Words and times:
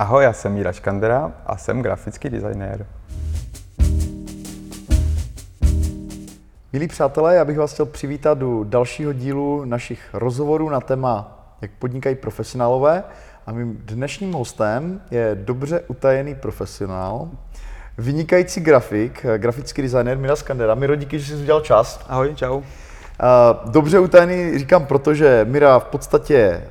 Ahoj, 0.00 0.24
já 0.24 0.32
jsem 0.32 0.52
Míra 0.52 0.72
Škandera 0.72 1.32
a 1.46 1.56
jsem 1.56 1.82
grafický 1.82 2.30
designér. 2.30 2.86
Milí 6.72 6.88
přátelé, 6.88 7.34
já 7.34 7.44
bych 7.44 7.58
vás 7.58 7.72
chtěl 7.72 7.86
přivítat 7.86 8.38
do 8.38 8.64
dalšího 8.64 9.12
dílu 9.12 9.64
našich 9.64 10.08
rozhovorů 10.12 10.68
na 10.68 10.80
téma, 10.80 11.44
jak 11.62 11.70
podnikají 11.78 12.14
profesionálové. 12.16 13.04
A 13.46 13.52
mým 13.52 13.82
dnešním 13.84 14.32
hostem 14.32 15.00
je 15.10 15.38
dobře 15.44 15.80
utajený 15.80 16.34
profesionál, 16.34 17.28
vynikající 17.98 18.60
grafik, 18.60 19.26
grafický 19.36 19.82
designer 19.82 20.18
Mira 20.18 20.36
Skandera. 20.36 20.74
Miro, 20.74 20.96
díky, 20.96 21.18
že 21.18 21.36
jsi 21.36 21.42
udělal 21.42 21.60
čas. 21.60 22.00
Ahoj, 22.08 22.34
čau. 22.34 22.62
Dobře 23.64 23.98
utajený 23.98 24.58
říkám, 24.58 24.86
protože 24.86 25.46
Mira 25.48 25.78
v 25.78 25.84
podstatě 25.84 26.62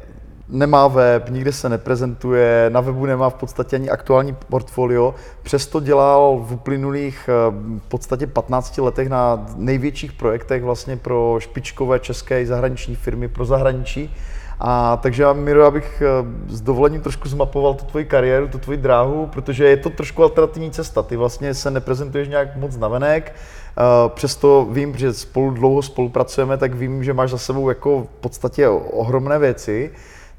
nemá 0.50 0.88
web, 0.88 1.30
nikde 1.30 1.52
se 1.52 1.70
neprezentuje, 1.70 2.70
na 2.70 2.82
webu 2.82 3.06
nemá 3.06 3.30
v 3.30 3.34
podstatě 3.34 3.76
ani 3.76 3.90
aktuální 3.90 4.36
portfolio, 4.50 5.16
přesto 5.44 5.80
dělal 5.80 6.40
v 6.48 6.54
uplynulých 6.54 7.30
eh, 7.30 7.52
v 7.80 7.88
podstatě 7.88 8.28
15 8.28 8.78
letech 8.78 9.10
na 9.10 9.46
největších 9.56 10.14
projektech 10.14 10.64
vlastně 10.64 10.98
pro 10.98 11.36
špičkové 11.40 12.00
české 12.00 12.42
i 12.42 12.46
zahraniční 12.46 12.96
firmy, 12.96 13.28
pro 13.28 13.46
zahraničí. 13.46 14.16
A 14.62 14.98
takže 14.98 15.24
já, 15.24 15.34
Miro, 15.34 15.66
abych 15.66 16.02
eh, 16.02 16.26
s 16.48 16.62
dovolením 16.62 17.02
trošku 17.02 17.30
zmapoval 17.30 17.74
tu 17.74 17.86
tvoji 17.86 18.06
kariéru, 18.06 18.48
tu 18.48 18.58
tvoji 18.58 18.78
dráhu, 18.78 19.28
protože 19.28 19.66
je 19.66 19.78
to 19.78 19.90
trošku 19.90 20.24
alternativní 20.24 20.72
cesta. 20.72 21.04
Ty 21.04 21.16
vlastně 21.16 21.54
se 21.54 21.72
neprezentuješ 21.72 22.28
nějak 22.28 22.56
moc 22.56 22.78
navenek, 22.78 23.36
eh, 23.36 23.82
přesto 24.10 24.68
vím, 24.72 24.98
že 24.98 25.14
spolu 25.14 25.52
dlouho 25.52 25.82
spolupracujeme, 25.82 26.58
tak 26.58 26.74
vím, 26.74 27.04
že 27.04 27.14
máš 27.14 27.30
za 27.30 27.38
sebou 27.38 27.70
jako 27.70 28.02
v 28.02 28.22
podstatě 28.22 28.70
ohromné 28.70 29.40
věci. 29.40 29.92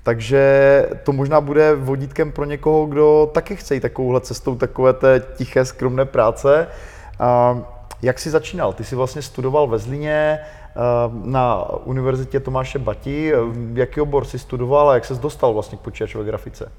Takže 0.02 0.86
to 1.04 1.12
možná 1.12 1.40
bude 1.40 1.74
vodítkem 1.74 2.32
pro 2.32 2.44
někoho, 2.44 2.86
kdo 2.86 3.30
taky 3.34 3.56
chce 3.56 3.74
jít 3.74 3.80
takovouhle 3.80 4.20
cestou 4.20 4.56
takové 4.56 4.92
té 4.92 5.22
tiché, 5.36 5.64
skromné 5.64 6.04
práce. 6.04 6.66
Jak 8.02 8.18
jsi 8.18 8.30
začínal? 8.30 8.72
Ty 8.72 8.84
jsi 8.84 8.96
vlastně 8.96 9.22
studoval 9.22 9.66
ve 9.66 9.78
Zlíně 9.78 10.38
na 11.24 11.64
Univerzitě 11.84 12.40
Tomáše 12.40 12.78
Bati. 12.78 13.32
Jaký 13.74 14.00
obor 14.00 14.24
jsi 14.24 14.38
studoval 14.38 14.90
a 14.90 14.94
jak 14.94 15.04
ses 15.04 15.18
dostal 15.18 15.52
vlastně 15.52 15.78
k 15.78 15.80
počítačové 15.80 16.24
grafice? 16.24 16.72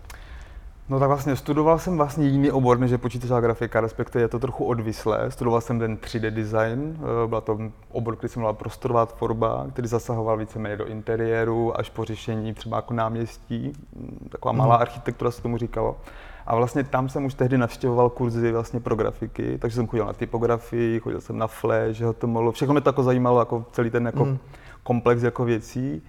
No 0.92 1.00
tak 1.00 1.08
vlastně 1.08 1.36
studoval 1.36 1.80
jsem 1.80 1.98
vlastně 1.98 2.28
jiný 2.28 2.52
obor, 2.52 2.80
než 2.80 2.92
je 2.92 2.98
počítačová 2.98 3.40
grafika, 3.40 3.82
respektive 3.82 4.24
je 4.24 4.28
to 4.28 4.40
trochu 4.40 4.66
odvislé. 4.66 5.32
Studoval 5.32 5.62
jsem 5.62 5.80
ten 5.80 5.98
3D 5.98 6.32
design, 6.32 7.00
eh, 7.00 7.28
byl 7.28 7.42
to 7.42 7.60
obor, 7.92 8.16
který 8.16 8.30
jsem 8.30 8.40
měla 8.40 8.54
prostorovat 8.54 9.14
tvorba, 9.14 9.68
který 9.74 9.88
zasahoval 9.88 10.38
víceméně 10.38 10.78
do 10.78 10.88
interiéru 10.88 11.80
až 11.80 11.90
po 11.90 12.06
řešení 12.06 12.54
třeba 12.54 12.78
jako 12.78 12.94
náměstí, 12.94 13.74
hm, 13.96 14.28
taková 14.32 14.52
malá 14.52 14.76
mm. 14.76 14.82
architektura 14.82 15.32
se 15.32 15.42
tomu 15.42 15.58
říkalo. 15.58 15.98
A 16.46 16.56
vlastně 16.56 16.84
tam 16.84 17.10
jsem 17.10 17.26
už 17.26 17.34
tehdy 17.34 17.58
navštěvoval 17.58 18.10
kurzy 18.10 18.52
vlastně 18.52 18.80
pro 18.80 18.96
grafiky, 18.96 19.58
takže 19.58 19.76
jsem 19.76 19.88
chodil 19.88 20.06
na 20.06 20.14
typografii, 20.14 21.00
chodil 21.00 21.22
jsem 21.22 21.38
na 21.38 21.48
Flash, 21.48 22.02
HTML, 22.02 22.52
všechno 22.52 22.74
mě 22.74 22.82
to 22.82 22.90
jako 22.90 23.04
zajímalo, 23.04 23.40
jako 23.40 23.66
celý 23.72 23.90
ten 23.90 24.06
jako 24.06 24.26
mm. 24.26 24.38
komplex 24.84 25.24
jako 25.24 25.46
věcí. 25.46 26.02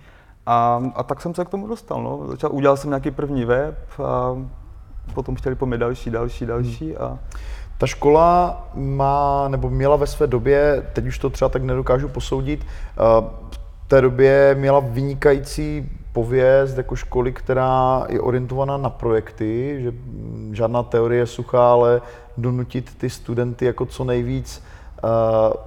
A, 0.46 0.82
a 0.94 1.02
tak 1.02 1.20
jsem 1.20 1.34
se 1.34 1.44
k 1.44 1.48
tomu 1.48 1.66
dostal. 1.66 2.02
No. 2.02 2.26
Začal, 2.28 2.50
udělal 2.52 2.76
jsem 2.76 2.90
nějaký 2.90 3.10
první 3.10 3.44
web 3.44 3.78
a 4.04 4.36
potom 5.14 5.34
chtěli 5.34 5.54
po 5.54 5.66
mě 5.66 5.78
další, 5.78 6.10
další, 6.10 6.46
další 6.46 6.96
a... 6.96 7.18
Ta 7.78 7.86
škola 7.86 8.68
má, 8.74 9.48
nebo 9.48 9.70
měla 9.70 9.96
ve 9.96 10.06
své 10.06 10.26
době, 10.26 10.86
teď 10.92 11.06
už 11.06 11.18
to 11.18 11.30
třeba 11.30 11.48
tak 11.48 11.62
nedokážu 11.62 12.08
posoudit, 12.08 12.66
eh, 12.66 13.00
v 13.50 13.88
té 13.88 14.00
době 14.00 14.56
měla 14.58 14.80
vynikající 14.80 15.90
pověst 16.12 16.76
jako 16.76 16.96
školy, 16.96 17.32
která 17.32 18.06
je 18.08 18.20
orientovaná 18.20 18.76
na 18.76 18.90
projekty, 18.90 19.78
že 19.82 19.92
žádná 20.52 20.82
teorie 20.82 21.26
suchá, 21.26 21.72
ale 21.72 22.00
donutit 22.36 22.94
ty 22.98 23.10
studenty 23.10 23.64
jako 23.64 23.86
co 23.86 24.04
nejvíc 24.04 24.64
uh, 25.04 25.10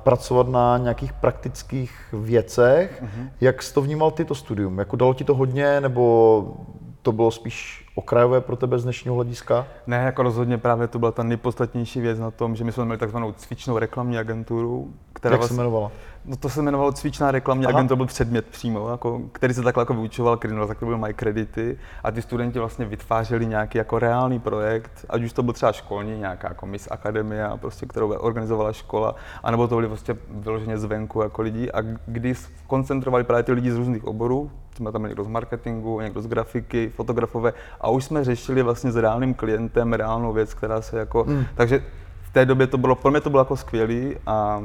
pracovat 0.04 0.48
na 0.48 0.78
nějakých 0.78 1.14
praktických 1.14 1.92
věcech. 2.14 3.04
Mm-hmm. 3.04 3.30
Jak 3.42 3.64
jsi 3.64 3.74
to 3.74 3.82
vnímal 3.82 4.12
ty 4.12 4.26
to 4.26 4.36
studium? 4.36 4.80
Jako 4.80 4.96
dalo 4.96 5.14
ti 5.14 5.24
to 5.24 5.36
hodně, 5.36 5.82
nebo 5.82 6.58
to 7.06 7.12
bylo 7.12 7.32
spíš 7.32 7.86
okrajové 7.96 8.42
pro 8.42 8.56
tebe 8.56 8.80
z 8.80 8.84
dnešního 8.84 9.16
hlediska? 9.16 9.68
Ne, 9.88 9.98
jako 9.98 10.24
rozhodně 10.24 10.58
právě 10.58 10.88
to 10.88 11.00
byla 11.00 11.12
ta 11.12 11.24
nejpodstatnější 11.24 12.02
věc 12.02 12.20
na 12.20 12.32
tom, 12.32 12.56
že 12.56 12.64
my 12.64 12.72
jsme 12.72 12.86
měli 12.86 12.98
takzvanou 12.98 13.32
cvičnou 13.32 13.78
reklamní 13.78 14.18
agenturu, 14.18 14.94
která 15.26 15.34
Jak 15.34 15.40
vlastně, 15.40 15.56
se 15.56 15.62
jmenovala? 15.62 15.92
No 16.26 16.36
to 16.36 16.50
se 16.50 16.60
jmenovalo 16.60 16.92
cvičná 16.92 17.32
reklamní 17.32 17.66
Aha. 17.66 17.74
agentura, 17.74 17.96
byl 17.96 18.06
předmět 18.06 18.46
přímo, 18.46 18.90
jako, 18.90 19.22
který 19.32 19.54
se 19.54 19.62
takhle 19.62 19.82
jako 19.82 19.94
vyučoval, 19.94 20.38
který 20.38 20.54
tak 20.68 20.80
to 20.80 20.86
byl 20.86 20.98
My 20.98 21.14
Credity 21.14 21.78
a 22.04 22.12
ty 22.12 22.22
studenti 22.22 22.60
vlastně 22.60 22.86
vytvářeli 22.86 23.46
nějaký 23.46 23.78
jako 23.78 24.00
reálný 24.00 24.40
projekt, 24.40 25.06
ať 25.10 25.24
už 25.24 25.34
to 25.34 25.44
byl 25.44 25.54
třeba 25.54 25.72
školní, 25.72 26.20
nějaká 26.20 26.48
jako 26.48 26.66
Miss 26.66 26.88
Akademia, 26.92 27.58
prostě, 27.58 27.86
kterou 27.86 28.14
organizovala 28.14 28.74
škola, 28.74 29.16
anebo 29.44 29.68
to 29.68 29.76
byly 29.76 29.88
prostě 29.88 30.18
vyloženě 30.30 30.78
zvenku 30.78 31.22
jako 31.22 31.42
lidi 31.42 31.72
a 31.72 31.82
když 32.06 32.40
koncentrovali 32.68 33.24
právě 33.24 33.44
ty 33.44 33.52
lidi 33.52 33.72
z 33.72 33.78
různých 33.78 34.06
oborů, 34.06 34.52
jsme 34.76 34.92
tam 34.92 35.04
někdo 35.04 35.24
z 35.24 35.28
marketingu, 35.28 36.02
někdo 36.02 36.22
z 36.22 36.28
grafiky, 36.28 36.92
fotografové 36.96 37.54
a 37.82 37.90
už 37.90 38.06
jsme 38.06 38.24
řešili 38.24 38.62
vlastně 38.62 38.92
s 38.92 38.96
reálným 38.96 39.34
klientem 39.34 39.94
reálnou 39.94 40.34
věc, 40.34 40.54
která 40.54 40.82
se 40.82 41.00
jako, 41.00 41.26
mm. 41.28 41.46
takže 41.56 41.84
v 42.22 42.34
té 42.34 42.46
době 42.46 42.68
to 42.68 42.78
bylo, 42.78 42.96
pro 42.96 43.12
mě 43.12 43.22
to 43.22 43.30
bylo 43.30 43.42
jako 43.42 43.58
skvělý 43.58 44.16
a 44.28 44.64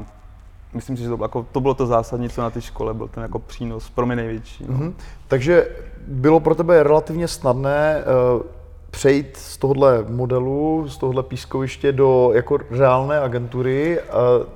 myslím 0.74 0.96
si, 0.96 1.02
že 1.02 1.08
to 1.08 1.16
bylo, 1.16 1.24
jako, 1.24 1.46
to 1.52 1.60
bylo 1.60 1.74
to 1.74 1.86
zásadní, 1.86 2.28
co 2.28 2.42
na 2.42 2.50
té 2.50 2.60
škole 2.60 2.94
byl 2.94 3.08
ten 3.08 3.22
jako 3.22 3.38
přínos 3.38 3.90
pro 3.90 4.06
mě 4.06 4.16
největší. 4.16 4.64
No. 4.68 4.78
Mm-hmm. 4.78 4.92
Takže 5.28 5.68
bylo 6.06 6.40
pro 6.40 6.54
tebe 6.54 6.82
relativně 6.82 7.28
snadné 7.28 8.04
uh, 8.34 8.42
přejít 8.90 9.36
z 9.36 9.56
tohohle 9.56 10.04
modelu, 10.08 10.88
z 10.88 10.96
tohohle 10.96 11.22
pískoviště 11.22 11.92
do 11.92 12.30
jako 12.34 12.58
reálné 12.70 13.20
agentury. 13.20 14.00
Uh, 14.00 14.46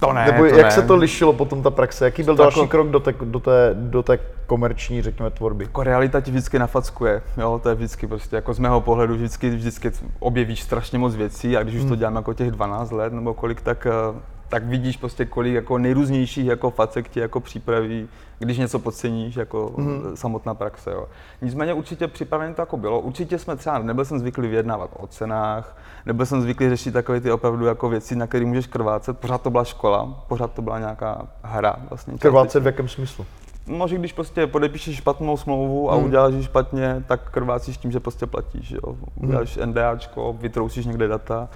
to 0.00 0.12
ne, 0.12 0.26
Nebo 0.26 0.38
to 0.38 0.44
jak 0.56 0.66
ne. 0.66 0.70
se 0.70 0.82
to 0.82 0.96
lišilo 0.96 1.32
potom 1.32 1.62
ta 1.62 1.70
praxe? 1.70 2.04
Jaký 2.04 2.22
byl 2.22 2.36
to 2.36 2.42
další 2.42 2.60
jako... 2.60 2.70
krok 2.70 2.88
do 2.88 3.00
té, 3.00 3.14
do, 3.20 3.40
té, 3.40 3.70
do 3.74 4.02
té 4.02 4.18
komerční, 4.46 5.02
řekněme, 5.02 5.30
tvorby? 5.30 5.64
Jako 5.64 5.82
realita 5.82 6.20
ti 6.20 6.30
vždycky 6.30 6.58
nafackuje, 6.58 7.22
jo, 7.36 7.60
to 7.62 7.68
je 7.68 7.74
vždycky 7.74 8.06
prostě, 8.06 8.36
jako 8.36 8.54
z 8.54 8.58
mého 8.58 8.80
pohledu 8.80 9.14
vždycky, 9.14 9.50
vždycky 9.50 9.90
objevíš 10.18 10.62
strašně 10.62 10.98
moc 10.98 11.14
věcí 11.14 11.56
a 11.56 11.62
když 11.62 11.74
už 11.74 11.80
hmm. 11.80 11.88
to 11.88 11.96
dělám 11.96 12.16
jako 12.16 12.34
těch 12.34 12.50
12 12.50 12.90
let 12.90 13.12
nebo 13.12 13.34
kolik, 13.34 13.60
tak 13.60 13.86
eh, 13.86 14.20
tak 14.48 14.64
vidíš 14.64 14.96
prostě 14.96 15.24
kolik 15.24 15.54
jako 15.54 15.78
nejrůznějších 15.78 16.46
jako 16.46 16.70
facek 16.70 17.08
ti 17.08 17.20
jako 17.20 17.40
připraví, 17.40 18.08
když 18.38 18.58
něco 18.58 18.78
podceníš 18.78 19.36
jako 19.36 19.72
mm. 19.76 20.02
samotná 20.14 20.54
praxe. 20.54 20.90
Jo. 20.90 21.06
Nicméně 21.42 21.74
určitě 21.74 22.08
připravené 22.08 22.54
to 22.54 22.62
jako 22.62 22.76
bylo. 22.76 23.00
Určitě 23.00 23.38
jsme 23.38 23.56
třeba, 23.56 23.78
nebyl 23.78 24.04
jsem 24.04 24.18
zvyklý 24.18 24.48
vyjednávat 24.48 24.90
o 24.96 25.06
cenách, 25.06 25.76
nebyl 26.06 26.26
jsem 26.26 26.42
zvyklý 26.42 26.68
řešit 26.68 26.92
takové 26.92 27.20
ty 27.20 27.32
opravdu 27.32 27.66
jako 27.66 27.88
věci, 27.88 28.16
na 28.16 28.26
které 28.26 28.44
můžeš 28.44 28.66
krvácet. 28.66 29.18
Pořád 29.18 29.42
to 29.42 29.50
byla 29.50 29.64
škola, 29.64 30.24
pořád 30.28 30.52
to 30.52 30.62
byla 30.62 30.78
nějaká 30.78 31.26
hra. 31.42 31.76
Vlastně, 31.88 32.18
krvácet 32.18 32.62
v 32.62 32.66
jakém 32.66 32.88
smyslu? 32.88 33.26
No, 33.66 33.88
že 33.88 33.96
když 33.98 34.12
prostě 34.12 34.46
podepíšeš 34.46 34.96
špatnou 34.96 35.36
smlouvu 35.36 35.92
a 35.92 35.96
mm. 35.96 36.04
uděláš 36.04 36.34
ji 36.34 36.42
špatně, 36.42 37.04
tak 37.06 37.30
krvácíš 37.30 37.76
tím, 37.76 37.92
že 37.92 38.00
prostě 38.00 38.26
platíš. 38.26 38.70
Jo. 38.70 38.92
Mhm. 38.92 39.28
Uděláš 39.28 39.56
mm. 39.56 39.66
NDAčko, 39.66 40.36
vytrousíš 40.40 40.86
někde 40.86 41.08
data 41.08 41.48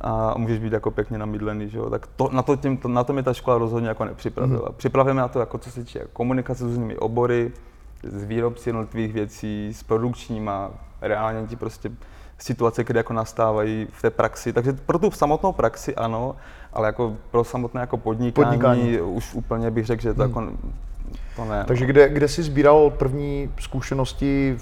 a 0.00 0.34
můžeš 0.36 0.58
být 0.58 0.72
jako 0.72 0.90
pěkně 0.90 1.18
namydlený, 1.18 1.68
že 1.68 1.78
jo? 1.78 1.90
tak 1.90 2.06
to, 2.06 2.28
na, 2.32 2.42
to 2.42 2.56
tím, 2.56 2.76
to, 2.76 2.88
na 2.88 3.04
to 3.04 3.12
mi 3.12 3.22
ta 3.22 3.34
škola 3.34 3.58
rozhodně 3.58 3.88
jako 3.88 4.04
nepřipravila. 4.04 4.68
Mm. 4.68 4.74
Připravujeme 4.76 5.20
na 5.20 5.28
to, 5.28 5.40
jako 5.40 5.58
co 5.58 5.70
se 5.70 5.80
týče 5.80 6.04
komunikace 6.12 6.58
s 6.58 6.66
různými 6.66 6.96
obory, 6.96 7.52
s 8.02 8.24
výrobci 8.24 8.68
jednotlivých 8.68 9.12
věcí, 9.12 9.74
s 9.74 9.82
produkčníma, 9.82 10.70
reálně 11.00 11.46
ti 11.46 11.56
prostě 11.56 11.90
situace, 12.38 12.84
které 12.84 12.98
jako 12.98 13.12
nastávají 13.12 13.88
v 13.90 14.02
té 14.02 14.10
praxi. 14.10 14.52
Takže 14.52 14.72
pro 14.72 14.98
tu 14.98 15.10
samotnou 15.10 15.52
praxi 15.52 15.94
ano, 15.94 16.36
ale 16.72 16.88
jako 16.88 17.16
pro 17.30 17.44
samotné 17.44 17.80
jako 17.80 17.96
podnikání, 17.96 18.58
podnikání. 18.58 19.00
už 19.00 19.34
úplně 19.34 19.70
bych 19.70 19.86
řekl, 19.86 20.02
že 20.02 20.14
to 20.14 20.22
mm. 20.22 20.28
jako 20.28 20.52
to 21.36 21.44
ne. 21.44 21.64
Takže 21.66 21.84
no. 21.84 21.90
kde, 21.90 22.08
kde 22.08 22.28
jsi 22.28 22.42
sbíral 22.42 22.90
první 22.90 23.50
zkušenosti 23.60 24.58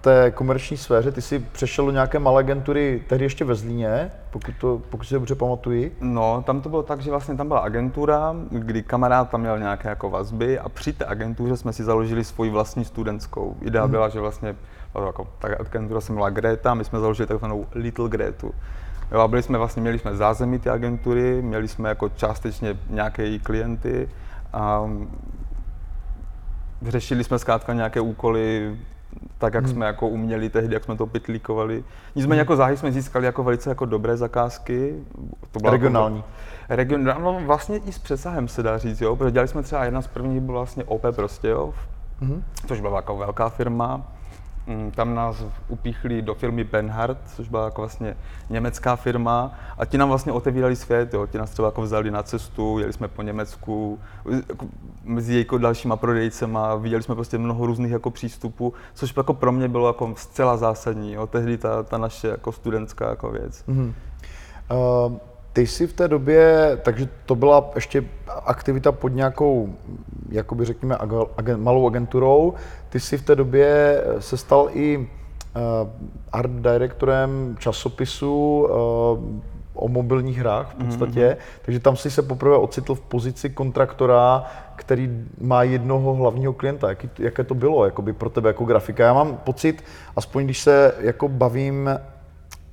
té 0.00 0.30
komerční 0.30 0.76
sféře, 0.76 1.12
ty 1.12 1.22
jsi 1.22 1.38
přešel 1.38 1.84
do 1.86 1.90
nějaké 1.90 2.18
malé 2.18 2.40
agentury, 2.40 3.02
tehdy 3.08 3.24
ještě 3.24 3.44
ve 3.44 3.54
Zlíně, 3.54 4.10
pokud, 4.30 4.54
to, 4.60 4.82
pokud 4.90 5.04
si 5.04 5.14
dobře 5.14 5.34
pamatuji. 5.34 5.96
No, 6.00 6.42
tam 6.46 6.60
to 6.60 6.68
bylo 6.68 6.82
tak, 6.82 7.00
že 7.00 7.10
vlastně 7.10 7.36
tam 7.36 7.48
byla 7.48 7.60
agentura, 7.60 8.34
kdy 8.50 8.82
kamarád 8.82 9.30
tam 9.30 9.40
měl 9.40 9.58
nějaké 9.58 9.88
jako 9.88 10.10
vazby 10.10 10.58
a 10.58 10.68
při 10.68 10.92
té 10.92 11.04
agentuře 11.04 11.56
jsme 11.56 11.72
si 11.72 11.84
založili 11.84 12.24
svoji 12.24 12.50
vlastní 12.50 12.84
studentskou. 12.84 13.56
Idea 13.60 13.82
hmm. 13.82 13.90
byla, 13.90 14.08
že 14.08 14.20
vlastně 14.20 14.56
jako, 15.06 15.28
ta 15.38 15.48
agentura 15.60 16.00
se 16.00 16.12
jmenovala 16.12 16.30
Greta, 16.30 16.74
my 16.74 16.84
jsme 16.84 17.00
založili 17.00 17.26
takzvanou 17.26 17.66
Little 17.74 18.08
Gretu. 18.08 18.54
Jo, 19.12 19.20
a 19.20 19.28
byli 19.28 19.42
jsme 19.42 19.58
vlastně, 19.58 19.82
měli 19.82 19.98
jsme 19.98 20.16
zázemí 20.16 20.58
ty 20.58 20.70
agentury, 20.70 21.42
měli 21.42 21.68
jsme 21.68 21.88
jako 21.88 22.08
částečně 22.08 22.78
nějaké 22.90 23.22
její 23.22 23.38
klienty 23.38 24.08
a 24.52 24.90
řešili 26.82 27.24
jsme 27.24 27.38
zkrátka 27.38 27.72
nějaké 27.72 28.00
úkoly 28.00 28.76
tak, 29.38 29.54
jak 29.54 29.64
hmm. 29.64 29.72
jsme 29.72 29.86
jako 29.86 30.08
uměli 30.08 30.48
tehdy, 30.48 30.74
jak 30.74 30.84
jsme 30.84 30.96
to 30.96 31.06
pitlíkovali. 31.06 31.84
Nicméně 32.14 32.34
hmm. 32.34 32.38
jako 32.38 32.56
záhy 32.56 32.76
jsme 32.76 32.92
získali 32.92 33.26
jako 33.26 33.44
velice 33.44 33.70
jako 33.70 33.84
dobré 33.84 34.16
zakázky. 34.16 34.94
To 35.50 35.60
byla 35.60 35.72
regionální. 35.72 36.16
Jako, 36.16 36.28
regionální, 36.68 37.24
no 37.24 37.40
vlastně 37.46 37.76
i 37.76 37.92
s 37.92 37.98
přesahem 37.98 38.48
se 38.48 38.62
dá 38.62 38.78
říct, 38.78 39.00
jo, 39.00 39.16
protože 39.16 39.30
dělali 39.30 39.48
jsme 39.48 39.62
třeba 39.62 39.84
jedna 39.84 40.02
z 40.02 40.06
prvních 40.06 40.40
byl 40.40 40.54
vlastně 40.54 40.84
OP 40.84 41.02
prostě, 41.16 41.48
jo, 41.48 41.74
hmm. 42.20 42.44
což 42.66 42.80
byla 42.80 42.96
jako 42.96 43.16
velká 43.16 43.48
firma. 43.48 44.17
Mm, 44.68 44.90
tam 44.90 45.14
nás 45.14 45.44
upíchli 45.68 46.22
do 46.22 46.34
firmy 46.34 46.64
Benhard, 46.64 47.18
což 47.36 47.48
byla 47.48 47.64
jako 47.64 47.80
vlastně 47.80 48.16
německá 48.50 48.96
firma 48.96 49.58
a 49.78 49.84
ti 49.84 49.98
nám 49.98 50.08
vlastně 50.08 50.32
otevírali 50.32 50.76
svět, 50.76 51.14
jo. 51.14 51.26
ti 51.26 51.38
nás 51.38 51.50
třeba 51.50 51.68
jako 51.68 51.82
vzali 51.82 52.10
na 52.10 52.22
cestu, 52.22 52.78
jeli 52.78 52.92
jsme 52.92 53.08
po 53.08 53.22
Německu, 53.22 53.98
jako 54.48 54.66
mezi 55.04 55.38
jako 55.38 55.58
dalšíma 55.58 55.96
prodejcema, 55.96 56.74
viděli 56.74 57.02
jsme 57.02 57.14
prostě 57.14 57.38
mnoho 57.38 57.66
různých 57.66 57.92
jako 57.92 58.10
přístupů, 58.10 58.74
což 58.94 59.16
jako 59.16 59.34
pro 59.34 59.52
mě 59.52 59.68
bylo 59.68 59.86
jako 59.86 60.14
zcela 60.16 60.56
zásadní, 60.56 61.12
jo. 61.12 61.26
tehdy 61.26 61.58
ta, 61.58 61.82
ta 61.82 61.98
naše 61.98 62.28
jako 62.28 62.52
studentská 62.52 63.10
jako 63.10 63.30
věc. 63.30 63.64
Mm-hmm. 63.68 63.92
Uh, 65.06 65.16
ty 65.58 65.66
jsi 65.66 65.86
v 65.86 65.92
té 65.92 66.08
době, 66.08 66.70
takže 66.82 67.08
to 67.26 67.34
byla 67.34 67.70
ještě 67.74 68.04
aktivita 68.44 68.92
pod 68.92 69.08
nějakou, 69.08 69.74
jakoby 70.28 70.64
řekněme, 70.64 70.96
agen, 71.36 71.62
malou 71.62 71.86
agenturou. 71.86 72.54
Ty 72.88 73.00
jsi 73.00 73.18
v 73.18 73.22
té 73.22 73.36
době 73.36 74.00
se 74.18 74.36
stal 74.36 74.68
i 74.72 74.98
uh, 74.98 75.04
art 76.32 76.50
directorem 76.50 77.56
časopisu 77.58 78.62
uh, 78.62 78.70
o 79.74 79.88
mobilních 79.88 80.38
hrách 80.38 80.74
v 80.74 80.84
podstatě, 80.84 81.28
mm-hmm. 81.28 81.60
takže 81.62 81.80
tam 81.80 81.96
jsi 81.96 82.10
se 82.10 82.22
poprvé 82.22 82.56
ocitl 82.56 82.94
v 82.94 83.00
pozici 83.00 83.50
kontraktora, 83.50 84.44
který 84.76 85.26
má 85.40 85.62
jednoho 85.62 86.14
hlavního 86.14 86.52
klienta. 86.52 86.88
Jaký, 86.88 87.10
jaké 87.18 87.44
to 87.44 87.54
bylo 87.54 87.84
jakoby 87.84 88.12
pro 88.12 88.30
tebe 88.30 88.48
jako 88.48 88.64
grafika? 88.64 89.04
Já 89.04 89.14
mám 89.14 89.36
pocit, 89.36 89.84
aspoň 90.16 90.44
když 90.44 90.60
se 90.60 90.94
jako 91.00 91.28
bavím 91.28 91.90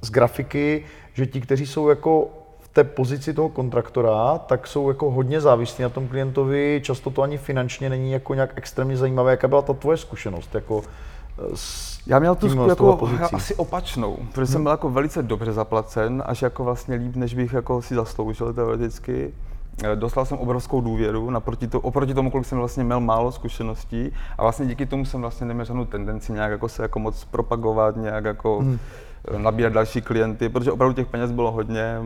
z 0.01 0.11
grafiky, 0.11 0.83
že 1.13 1.25
ti, 1.25 1.41
kteří 1.41 1.65
jsou 1.65 1.89
jako 1.89 2.27
té 2.75 2.83
pozici 2.83 3.33
toho 3.33 3.49
kontraktora, 3.49 4.37
tak 4.37 4.67
jsou 4.67 4.87
jako 4.87 5.11
hodně 5.11 5.41
závislí 5.41 5.81
na 5.83 5.89
tom 5.89 6.07
klientovi, 6.07 6.81
často 6.83 7.09
to 7.09 7.21
ani 7.21 7.37
finančně 7.37 7.89
není 7.89 8.11
jako 8.11 8.33
nějak 8.33 8.53
extrémně 8.55 8.97
zajímavé. 8.97 9.31
Jaká 9.31 9.47
byla 9.47 9.61
ta 9.61 9.73
tvoje 9.73 9.97
zkušenost 9.97 10.55
jako 10.55 10.83
eh, 11.39 11.43
s 11.55 11.95
Já 12.07 12.19
měl 12.19 12.35
tu 12.35 12.67
jako 12.67 13.09
asi 13.33 13.55
opačnou, 13.55 14.17
protože 14.31 14.47
jsem 14.47 14.55
hmm. 14.55 14.63
byl 14.63 14.71
jako 14.71 14.89
velice 14.89 15.23
dobře 15.23 15.53
zaplacen, 15.53 16.23
až 16.25 16.41
jako 16.41 16.63
vlastně 16.63 16.95
líp, 16.95 17.15
než 17.15 17.33
bych 17.33 17.53
jako 17.53 17.81
si 17.81 17.95
zasloužil 17.95 18.53
teoreticky. 18.53 19.33
Eh, 19.83 19.95
dostal 19.95 20.25
jsem 20.25 20.37
obrovskou 20.37 20.81
důvěru 20.81 21.29
naproti 21.29 21.67
to, 21.67 21.81
oproti 21.81 22.13
tomu, 22.13 22.31
kolik 22.31 22.47
jsem 22.47 22.57
vlastně 22.57 22.83
měl 22.83 22.99
málo 22.99 23.31
zkušeností 23.31 24.11
a 24.37 24.41
vlastně 24.41 24.65
díky 24.65 24.85
tomu 24.85 25.05
jsem 25.05 25.21
vlastně 25.21 25.47
neměl 25.47 25.65
žádnou 25.65 25.85
tendenci 25.85 26.33
nějak 26.33 26.51
jako 26.51 26.69
se 26.69 26.81
jako 26.81 26.99
moc 26.99 27.25
propagovat, 27.25 27.95
nějak 27.95 28.25
jako 28.25 28.59
hmm 28.59 28.79
nabírat 29.37 29.73
další 29.73 30.01
klienty, 30.01 30.49
protože 30.49 30.71
opravdu 30.71 30.93
těch 30.93 31.07
peněz 31.07 31.31
bylo 31.31 31.51
hodně. 31.51 31.99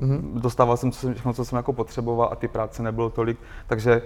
Mm-hmm. 0.00 0.40
Dostával 0.40 0.76
jsem 0.76 0.90
všechno, 0.90 1.32
co 1.32 1.44
jsem 1.44 1.56
jako 1.56 1.72
potřeboval 1.72 2.28
a 2.32 2.36
ty 2.36 2.48
práce 2.48 2.82
nebylo 2.82 3.10
tolik, 3.10 3.38
takže 3.66 4.02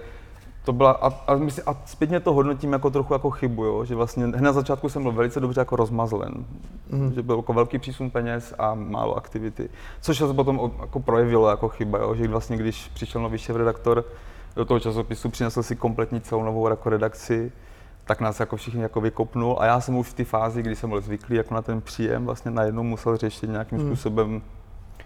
to 0.65 0.73
byla, 0.73 0.91
a, 0.91 1.07
a, 1.27 1.35
myslím, 1.35 1.63
a 1.67 1.81
zpětně 1.85 2.19
to 2.19 2.33
hodnotím 2.33 2.73
jako 2.73 2.89
trochu 2.89 3.13
jako 3.13 3.29
chybu, 3.29 3.65
jo? 3.65 3.85
že 3.85 3.95
vlastně 3.95 4.25
hned 4.25 4.41
na 4.41 4.51
začátku 4.51 4.89
jsem 4.89 5.03
byl 5.03 5.11
velice 5.11 5.39
dobře 5.39 5.61
jako 5.61 5.75
rozmazlen, 5.75 6.45
mm-hmm. 6.91 7.13
že 7.13 7.23
byl 7.23 7.35
jako 7.35 7.53
velký 7.53 7.79
přísun 7.79 8.09
peněz 8.09 8.53
a 8.59 8.73
málo 8.73 9.15
aktivity, 9.17 9.69
což 10.01 10.17
se 10.17 10.33
potom 10.33 10.71
jako 10.81 10.99
projevilo 10.99 11.49
jako 11.49 11.69
chyba, 11.69 11.97
jo? 11.99 12.15
že 12.15 12.27
vlastně 12.27 12.57
když 12.57 12.87
přišel 12.93 13.21
nový 13.21 13.37
šéf 13.37 13.55
redaktor 13.55 14.05
do 14.55 14.65
toho 14.65 14.79
časopisu, 14.79 15.29
přinesl 15.29 15.63
si 15.63 15.75
kompletní 15.75 16.21
celou 16.21 16.43
novou 16.43 16.69
jako 16.69 16.89
redakci, 16.89 17.51
tak 18.09 18.21
nás 18.21 18.39
jako 18.39 18.55
všichni 18.55 18.81
jako 18.81 19.01
vykopnul 19.01 19.55
a 19.59 19.65
já 19.65 19.81
jsem 19.81 19.97
už 19.97 20.07
v 20.07 20.13
té 20.13 20.23
fázi, 20.23 20.61
kdy 20.61 20.75
jsem 20.75 20.89
byl 20.89 21.01
zvyklý 21.01 21.35
jako 21.35 21.53
na 21.53 21.61
ten 21.61 21.81
příjem, 21.81 22.25
vlastně 22.25 22.51
najednou 22.51 22.83
musel 22.83 23.17
řešit 23.17 23.49
nějakým 23.49 23.77
hmm. 23.77 23.87
způsobem 23.87 24.41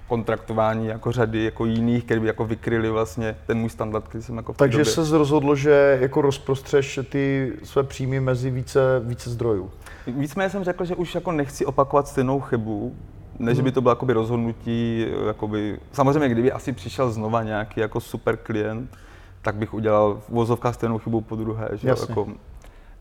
kontraktování 0.07 0.87
jako 0.87 1.11
řady 1.11 1.43
jako 1.43 1.65
jiných, 1.65 2.03
které 2.03 2.19
by 2.19 2.27
jako 2.27 2.45
vykryli 2.45 2.89
vlastně 2.89 3.37
ten 3.47 3.57
můj 3.57 3.69
standard, 3.69 4.07
který 4.07 4.23
jsem 4.23 4.37
jako 4.37 4.53
v 4.53 4.57
Takže 4.57 4.85
se 4.85 5.17
rozhodlo, 5.17 5.55
že 5.55 5.97
jako 6.01 6.21
rozprostřeš 6.21 6.99
ty 7.09 7.53
své 7.63 7.83
příjmy 7.83 8.19
mezi 8.19 8.51
více, 8.51 9.01
více 9.03 9.29
zdrojů. 9.29 9.71
Víceméně 10.07 10.49
jsem 10.49 10.63
řekl, 10.63 10.85
že 10.85 10.95
už 10.95 11.15
jako 11.15 11.31
nechci 11.31 11.65
opakovat 11.65 12.07
stejnou 12.07 12.39
chybu, 12.39 12.95
než 13.39 13.57
hmm. 13.57 13.65
by 13.65 13.71
to 13.71 13.81
bylo 13.81 13.91
jakoby 13.91 14.13
rozhodnutí, 14.13 15.07
jakoby, 15.27 15.79
samozřejmě 15.91 16.29
kdyby 16.29 16.51
asi 16.51 16.71
přišel 16.71 17.11
znova 17.11 17.43
nějaký 17.43 17.79
jako 17.79 17.99
super 17.99 18.37
klient, 18.37 18.97
tak 19.41 19.55
bych 19.55 19.73
udělal 19.73 20.21
v 20.27 20.29
vozovkách 20.29 20.75
stejnou 20.75 20.97
chybu 20.97 21.21
po 21.21 21.35
druhé, 21.35 21.69
že 21.73 21.87
Jasně. 21.87 22.11
jako 22.11 22.27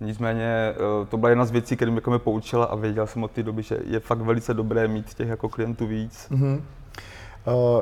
Nicméně 0.02 0.44
eh, 0.44 1.06
to 1.08 1.16
byla 1.16 1.31
jedna 1.31 1.44
z 1.44 1.50
věcí, 1.50 1.76
které 1.76 1.93
jako 1.93 2.10
mě 2.10 2.19
poučila 2.19 2.64
a 2.64 2.75
věděl 2.75 3.06
jsem 3.06 3.25
od 3.25 3.31
té 3.31 3.43
doby, 3.43 3.62
že 3.62 3.78
je 3.84 4.00
fakt 4.00 4.20
velice 4.20 4.54
dobré 4.54 4.88
mít 4.88 5.14
těch 5.14 5.28
jako 5.28 5.49
klientů 5.49 5.87
víc. 5.87 6.28
Mm-hmm. 6.31 6.60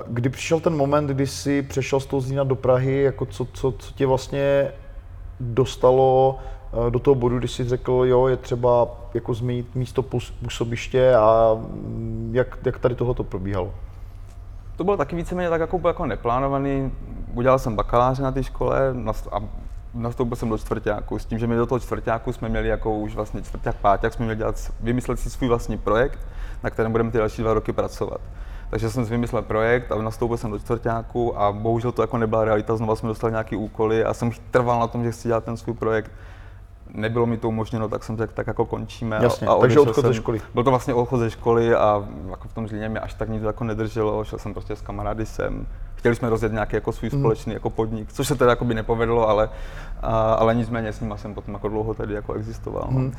Kdy 0.07 0.29
přišel 0.29 0.61
ten 0.61 0.77
moment, 0.77 1.07
kdy 1.07 1.27
jsi 1.27 1.63
přešel 1.63 2.01
z 2.01 2.07
toho 2.07 2.21
Zlína 2.21 2.45
do 2.45 2.55
Prahy, 2.55 3.03
jako 3.03 3.27
co, 3.27 3.45
co, 3.53 3.73
co 3.73 3.93
tě 3.93 4.07
vlastně 4.07 4.73
dostalo 5.41 6.39
eh, 6.73 6.91
do 6.91 6.99
toho 6.99 7.15
bodu, 7.15 7.39
kdy 7.39 7.49
jsi 7.49 7.65
řekl, 7.65 7.93
jo, 7.93 8.27
je 8.27 8.37
třeba 8.37 8.89
jako 9.15 9.35
změnit 9.35 9.75
místo 9.75 10.03
působiště 10.43 11.15
a 11.15 11.55
mm, 11.55 12.31
jak, 12.35 12.59
jak 12.65 12.79
tady 12.79 12.95
tohle 12.95 13.15
to 13.15 13.25
probíhalo? 13.25 13.75
To 14.77 14.85
bylo 14.85 14.97
taky 14.97 15.17
víceméně 15.17 15.51
tak 15.51 15.61
jako, 15.61 15.81
jako 15.89 16.07
neplánovaný. 16.07 16.93
Udělal 17.35 17.59
jsem 17.59 17.77
bakaláře 17.77 18.23
na 18.23 18.33
té 18.33 18.43
škole 18.43 18.95
a 19.33 19.41
nastoupil 19.95 20.37
jsem 20.37 20.49
do 20.49 20.59
čtvrtáku, 20.59 21.19
s 21.19 21.25
tím, 21.25 21.39
že 21.39 21.47
my 21.47 21.57
do 21.57 21.67
toho 21.67 21.79
čtvrtáku 21.79 22.33
jsme 22.33 22.49
měli 22.49 22.69
jako 22.69 22.99
už 22.99 23.15
vlastně 23.15 23.43
čtvrták, 23.43 23.77
páták, 23.77 24.13
jsme 24.13 24.25
měli 24.25 24.39
dělat, 24.39 24.73
vymyslet 24.81 25.21
si 25.21 25.31
svůj 25.31 25.49
vlastní 25.49 25.79
projekt, 25.79 26.19
na 26.63 26.71
kterém 26.71 26.93
budeme 26.93 27.11
ty 27.11 27.19
další 27.19 27.43
dva 27.43 27.55
roky 27.55 27.73
pracovat. 27.73 28.21
Takže 28.71 28.91
jsem 28.91 29.05
si 29.05 29.11
vymyslel 29.11 29.43
projekt 29.43 29.93
a 29.93 30.03
nastoupil 30.03 30.37
jsem 30.37 30.51
do 30.51 30.59
čtvrtáku 30.59 31.41
a 31.41 31.53
bohužel 31.53 31.93
to 31.93 32.03
jako 32.03 32.19
nebyla 32.19 32.45
realita, 32.45 32.77
znovu 32.77 32.97
jsme 32.97 33.09
dostali 33.09 33.33
nějaké 33.33 33.57
úkoly 33.57 34.05
a 34.05 34.15
jsem 34.15 34.31
trval 34.51 34.81
na 34.81 34.87
tom, 34.87 35.05
že 35.05 35.13
chci 35.13 35.29
dělat 35.29 35.45
ten 35.45 35.57
svůj 35.57 35.75
projekt 35.75 36.11
nebylo 36.95 37.27
mi 37.27 37.37
to 37.37 37.49
umožněno, 37.49 37.89
tak 37.89 38.05
jsem 38.05 38.17
řekl, 38.17 38.33
tak 38.35 38.47
jako 38.47 38.65
končíme. 38.65 39.19
Jasně, 39.23 39.47
a, 39.47 39.55
takže 39.55 39.81
odchod 39.81 40.05
ze 40.05 40.15
školy. 40.15 40.41
Byl 40.55 40.65
to 40.65 40.71
vlastně 40.71 40.95
odchod 40.95 41.19
ze 41.19 41.31
školy 41.31 41.75
a 41.75 42.09
jako 42.31 42.49
v 42.49 42.55
tom 42.55 42.69
Zlíně 42.69 42.89
mě 42.89 43.01
až 43.01 43.15
tak 43.15 43.29
nic 43.29 43.43
jako 43.43 43.65
nedrželo, 43.65 44.25
šel 44.25 44.39
jsem 44.39 44.55
prostě 44.55 44.77
s 44.77 44.81
kamarády 44.81 45.27
sem. 45.27 45.67
Chtěli 46.01 46.15
jsme 46.15 46.31
rozjet 46.31 46.53
nějaký 46.53 46.77
jako 46.77 46.93
svůj 46.93 47.11
mm. 47.13 47.19
společný 47.19 47.55
jako 47.55 47.71
podnik, 47.71 48.13
což 48.13 48.29
se 48.29 48.35
teda 48.35 48.51
jako 48.51 48.65
by 48.65 48.75
nepovedlo, 48.75 49.29
ale, 49.29 49.51
a, 50.03 50.33
ale 50.33 50.55
nicméně 50.55 50.93
s 50.93 51.01
ním 51.01 51.15
jsem 51.17 51.35
potom 51.35 51.55
jako 51.55 51.69
dlouho 51.69 51.95
tady 51.95 52.15
jako 52.15 52.33
existoval. 52.33 52.89
Mm. 52.91 53.13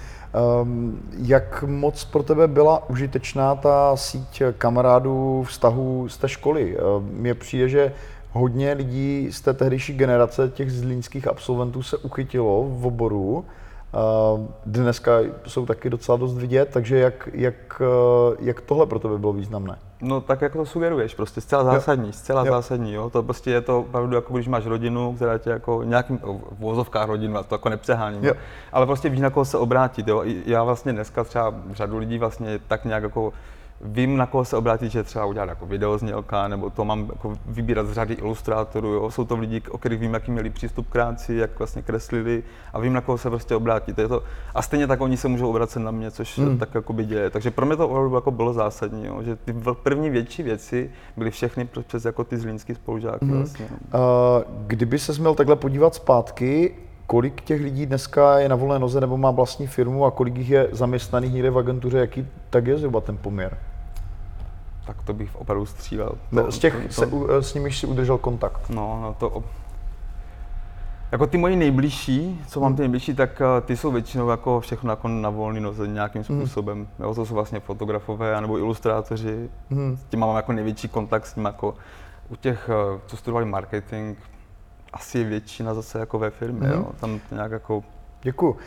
Um, 0.62 1.00
jak 1.18 1.64
moc 1.64 2.06
pro 2.06 2.24
tebe 2.24 2.48
byla 2.48 2.90
užitečná 2.90 3.56
ta 3.56 3.96
síť 3.96 4.44
kamarádů, 4.58 5.44
vztahů 5.48 6.10
z 6.10 6.18
té 6.18 6.30
školy? 6.30 6.78
Mně 7.12 7.34
přijde, 7.34 7.70
že 7.70 7.94
hodně 8.32 8.74
lidí 8.74 9.28
z 9.32 9.42
té 9.42 9.54
tehdejší 9.54 9.94
generace 9.94 10.50
těch 10.50 10.72
zlínských 10.72 11.28
absolventů 11.28 11.84
se 11.84 11.98
uchytilo 11.98 12.66
v 12.70 12.86
oboru 12.86 13.46
Dneska 14.66 15.20
jsou 15.48 15.66
taky 15.66 15.90
docela 15.90 16.18
dost 16.18 16.38
vidět, 16.38 16.70
takže 16.74 16.98
jak, 16.98 17.30
jak, 17.34 17.82
eh, 17.82 18.36
jak 18.40 18.62
tohle 18.62 18.86
pro 18.86 19.00
tebe 19.00 19.18
bylo 19.18 19.34
významné? 19.34 19.76
No 20.02 20.22
tak 20.22 20.42
jako 20.42 20.58
to 20.58 20.66
sugeruješ, 20.66 21.16
prostě 21.16 21.42
zcela 21.42 21.64
zásadní, 21.64 22.08
jo. 22.08 22.14
zcela 22.14 22.46
jo. 22.46 22.52
zásadní, 22.54 22.94
jo. 22.94 23.10
To 23.10 23.24
prostě 23.24 23.52
je 23.52 23.62
to 23.62 23.80
opravdu 23.80 24.16
jako 24.16 24.34
když 24.34 24.48
máš 24.48 24.66
rodinu, 24.66 25.16
která 25.16 25.38
tě 25.38 25.50
jako 25.50 25.84
nějakým, 25.84 26.18
v 26.18 26.60
vozovkách 26.60 27.08
rodinu, 27.08 27.38
a 27.38 27.44
to 27.44 27.56
jako 27.56 27.70
nepřeháním, 27.70 28.26
jo. 28.26 28.34
ale 28.72 28.86
prostě 28.86 29.10
víš 29.10 29.20
na 29.20 29.30
koho 29.30 29.46
se 29.46 29.58
obrátit, 29.58 30.08
jo. 30.08 30.24
Já 30.46 30.64
vlastně 30.64 30.94
dneska 30.94 31.24
třeba 31.24 31.54
řadu 31.72 31.98
lidí 31.98 32.18
vlastně 32.18 32.60
tak 32.68 32.86
nějak 32.86 33.04
jako 33.04 33.34
vím, 33.84 34.18
na 34.18 34.26
koho 34.26 34.46
se 34.46 34.58
obrátit, 34.58 34.92
že 34.92 35.04
třeba 35.04 35.26
udělat 35.26 35.50
jako 35.50 35.66
videoznělka, 35.66 36.48
nebo 36.48 36.70
to 36.70 36.86
mám 36.86 37.00
jako 37.10 37.34
vybírat 37.46 37.88
z 37.88 37.92
řady 37.92 38.14
ilustrátorů. 38.14 38.94
Jo. 38.94 39.12
Jsou 39.12 39.26
to 39.26 39.38
lidi, 39.38 39.62
o 39.72 39.78
kterých 39.78 40.00
vím, 40.00 40.14
jaký 40.14 40.32
měli 40.32 40.50
přístup 40.50 40.88
k 40.88 40.92
práci, 40.92 41.36
jak 41.36 41.60
vlastně 41.60 41.82
kreslili 41.82 42.44
a 42.74 42.80
vím, 42.80 42.94
na 42.94 43.02
koho 43.02 43.18
se 43.18 43.30
prostě 43.30 43.56
obrátit. 43.56 43.98
Je 43.98 44.08
to, 44.08 44.24
a 44.56 44.62
stejně 44.62 44.88
tak 44.88 45.02
oni 45.02 45.18
se 45.18 45.28
můžou 45.28 45.50
obracet 45.50 45.80
na 45.80 45.92
mě, 45.92 46.12
což 46.12 46.40
hmm. 46.40 46.58
tak 46.58 46.76
jako 46.76 46.94
by 46.94 47.06
děje. 47.06 47.30
Takže 47.30 47.52
pro 47.52 47.66
mě 47.66 47.76
to 47.76 47.90
opravdu 47.90 48.16
jako 48.16 48.32
bylo 48.32 48.54
zásadní, 48.54 49.06
jo. 49.06 49.24
že 49.24 49.36
ty 49.36 49.56
první 49.84 50.10
větší 50.10 50.44
věci 50.44 50.92
byly 51.18 51.32
všechny 51.32 51.70
přes 51.88 52.06
jako 52.06 52.24
ty 52.24 52.38
zlínský 52.38 52.76
spolužáky. 52.76 53.26
Hmm. 53.26 53.38
Vlastně. 53.38 53.66
Uh, 53.94 54.00
kdyby 54.68 55.00
se 55.00 55.14
měl 55.14 55.36
takhle 55.36 55.56
podívat 55.56 55.96
zpátky, 55.96 56.76
kolik 57.08 57.42
těch 57.42 57.62
lidí 57.62 57.86
dneska 57.86 58.40
je 58.40 58.50
na 58.50 58.56
volné 58.56 58.80
noze 58.80 59.02
nebo 59.02 59.18
má 59.18 59.32
vlastní 59.32 59.68
firmu 59.68 60.06
a 60.06 60.12
kolik 60.12 60.38
jich 60.38 60.50
je 60.50 60.68
zaměstnaných 60.72 61.34
někde 61.34 61.50
v 61.50 61.58
agentuře, 61.58 61.98
jaký 61.98 62.28
tak 62.50 62.68
je 62.68 62.78
zhruba 62.78 63.02
ten 63.02 63.18
poměr? 63.18 63.58
Tak 64.86 65.02
to 65.04 65.14
bych 65.14 65.36
opravdu 65.36 65.66
střílel. 65.66 66.12
To, 66.36 66.52
z 66.52 66.60
těch, 66.60 66.74
to, 66.74 66.88
to, 66.88 66.94
se, 66.94 67.10
eh, 67.38 67.44
s 67.44 67.54
nimiž 67.54 67.80
si 67.80 67.88
udržel 67.88 68.18
kontakt? 68.18 68.70
No, 68.70 69.00
no 69.02 69.16
to, 69.20 69.44
jako 71.12 71.28
ty 71.28 71.38
moji 71.38 71.56
nejbližší, 71.56 72.42
co 72.48 72.60
mám 72.60 72.76
ty 72.76 72.82
nejbližší, 72.82 73.14
tak 73.16 73.42
eh, 73.42 73.62
ty 73.62 73.78
jsou 73.78 73.92
většinou 73.92 74.30
jako 74.30 74.60
všechno 74.60 74.90
jako 74.90 75.08
na 75.08 75.30
volný 75.30 75.60
noze 75.60 75.88
nějakým 75.88 76.24
hmm. 76.30 76.40
způsobem. 76.40 76.78
Hmm. 76.78 76.88
Jo, 77.00 77.16
to 77.16 77.26
jsou 77.26 77.34
vlastně 77.34 77.60
fotografové 77.60 78.42
nebo 78.42 78.58
ilustrátoři. 78.58 79.50
Hmm. 79.70 79.98
S 79.98 80.04
tím 80.04 80.20
mám 80.20 80.36
jako 80.36 80.54
největší 80.54 80.88
kontakt 80.88 81.26
s 81.26 81.34
tím 81.34 81.46
jako 81.46 81.76
u 82.30 82.36
těch, 82.36 82.70
eh, 82.70 83.00
co 83.06 83.18
studovali 83.18 83.46
marketing, 83.46 84.18
asi 84.94 85.20
je 85.20 85.26
většina 85.26 85.74
zase 85.74 86.00
jako 86.00 86.20
ve 86.20 86.30
firmě, 86.30 86.68
hmm. 86.68 86.78
jo. 86.78 86.88
Tam 87.00 87.20
nějak 87.32 87.52
jako... 87.52 87.84
Děkuji. 88.24 88.52
Uh, 88.52 88.58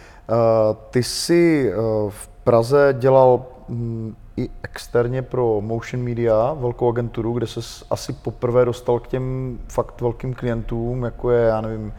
ty 0.90 1.02
jsi 1.02 1.72
uh, 1.76 2.10
v 2.10 2.28
Praze 2.28 2.94
dělal 2.98 3.44
hm, 3.68 4.16
i 4.36 4.50
externě 4.62 5.22
pro 5.22 5.60
Motion 5.60 6.04
Media, 6.04 6.52
velkou 6.52 6.88
agenturu, 6.88 7.32
kde 7.32 7.46
se 7.46 7.84
asi 7.90 8.12
poprvé 8.12 8.64
dostal 8.64 9.00
k 9.00 9.08
těm 9.08 9.58
fakt 9.68 10.00
velkým 10.00 10.34
klientům, 10.34 11.04
jako 11.04 11.30
je, 11.30 11.46
já 11.46 11.60
nevím, 11.60 11.92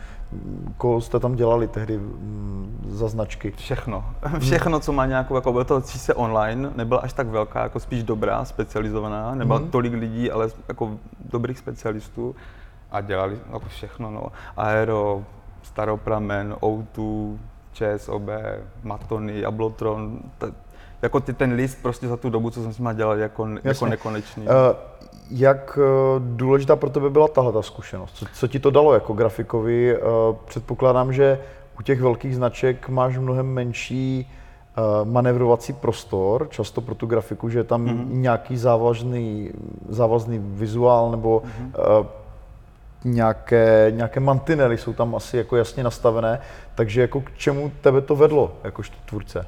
koho 0.78 1.02
jste 1.02 1.20
tam 1.20 1.36
dělali 1.36 1.68
tehdy 1.68 1.98
mm, 1.98 2.86
za 2.90 3.08
značky? 3.08 3.52
Všechno. 3.52 4.06
Všechno, 4.40 4.80
co 4.80 4.92
má 4.92 5.06
nějakou, 5.06 5.36
jako 5.36 5.52
bylo 5.52 5.64
to 5.64 5.82
se 5.82 6.14
online, 6.14 6.72
nebyla 6.76 7.00
až 7.00 7.14
tak 7.14 7.28
velká, 7.28 7.64
jako 7.64 7.80
spíš 7.80 8.04
dobrá, 8.04 8.46
specializovaná, 8.46 9.36
nebyla 9.36 9.60
mm. 9.60 9.70
tolik 9.70 9.94
lidí, 9.94 10.32
ale 10.32 10.50
jako 10.68 10.98
dobrých 11.32 11.60
specialistů 11.60 12.36
a 12.92 13.02
dělali 13.02 13.40
jako 13.54 13.68
všechno, 13.70 14.12
no. 14.12 14.28
Aero, 14.58 15.24
Staropramen, 15.64 16.54
O2, 16.54 17.38
ČSOB, 17.74 18.30
Matony, 18.84 19.40
Jablotron, 19.40 20.20
t- 20.38 20.54
jako 21.06 21.20
ty, 21.20 21.34
ten 21.34 21.54
list 21.54 21.78
prostě 21.82 22.08
za 22.08 22.18
tu 22.18 22.30
dobu, 22.30 22.50
co 22.50 22.64
jsem 22.64 22.74
s 22.74 22.80
nimi 22.80 22.90
dělal, 22.94 23.18
jako, 23.18 23.48
jako 23.64 23.86
nekonečný. 23.86 24.44
Uh, 24.44 24.52
jak 25.32 25.78
uh, 25.78 25.84
důležitá 26.20 26.76
pro 26.76 26.90
tebe 26.90 27.10
byla 27.10 27.28
tahle 27.28 27.54
ta 27.54 27.62
zkušenost? 27.62 28.12
Co, 28.16 28.26
co 28.34 28.48
ti 28.48 28.60
to 28.60 28.72
dalo 28.72 28.94
jako 28.94 29.14
grafikovi? 29.14 29.98
Uh, 29.98 30.36
předpokládám, 30.46 31.14
že 31.14 31.40
u 31.80 31.82
těch 31.82 32.02
velkých 32.02 32.36
značek 32.36 32.90
máš 32.90 33.18
mnohem 33.18 33.46
menší 33.46 34.32
uh, 34.78 35.10
manevrovací 35.10 35.74
prostor, 35.74 36.48
často 36.50 36.82
pro 36.82 36.96
tu 36.96 37.06
grafiku, 37.08 37.50
že 37.50 37.60
je 37.60 37.64
tam 37.64 37.86
mm-hmm. 37.86 38.06
nějaký 38.10 38.58
závazný, 38.58 39.52
závazný 39.90 40.40
vizuál 40.40 41.12
nebo 41.12 41.40
mm-hmm. 41.46 42.00
uh, 42.00 42.06
nějaké, 43.04 43.88
nějaké 43.96 44.20
mantinely 44.20 44.78
jsou 44.78 44.94
tam 44.94 45.16
asi 45.16 45.38
jako 45.38 45.56
jasně 45.56 45.84
nastavené, 45.84 46.40
takže 46.76 47.02
jako 47.02 47.22
k 47.22 47.38
čemu 47.38 47.72
tebe 47.82 48.02
to 48.02 48.16
vedlo, 48.16 48.52
jakožto 48.64 48.96
tvůrce? 49.06 49.46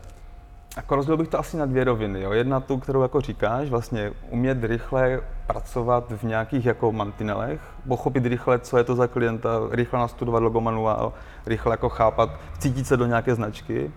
Jako 0.77 0.95
rozdělil 0.95 1.17
bych 1.17 1.27
to 1.27 1.39
asi 1.39 1.57
na 1.57 1.65
dvě 1.65 1.83
roviny. 1.83 2.21
Jo. 2.21 2.31
Jedna 2.31 2.59
tu, 2.59 2.77
kterou 2.77 3.01
jako 3.01 3.21
říkáš, 3.21 3.69
vlastně 3.69 4.11
umět 4.29 4.63
rychle 4.63 5.21
pracovat 5.47 6.11
v 6.11 6.23
nějakých 6.23 6.65
jako 6.65 6.91
mantinelech, 6.91 7.61
pochopit 7.87 8.25
rychle, 8.25 8.59
co 8.59 8.77
je 8.77 8.83
to 8.83 8.95
za 8.95 9.07
klienta, 9.07 9.49
rychle 9.71 9.99
nastudovat 9.99 10.43
logo 10.43 10.61
manuál, 10.61 11.13
rychle 11.45 11.73
jako 11.73 11.89
chápat, 11.89 12.29
cítit 12.57 12.87
se 12.87 12.97
do 12.97 13.05
nějaké 13.05 13.35
značky. 13.35 13.91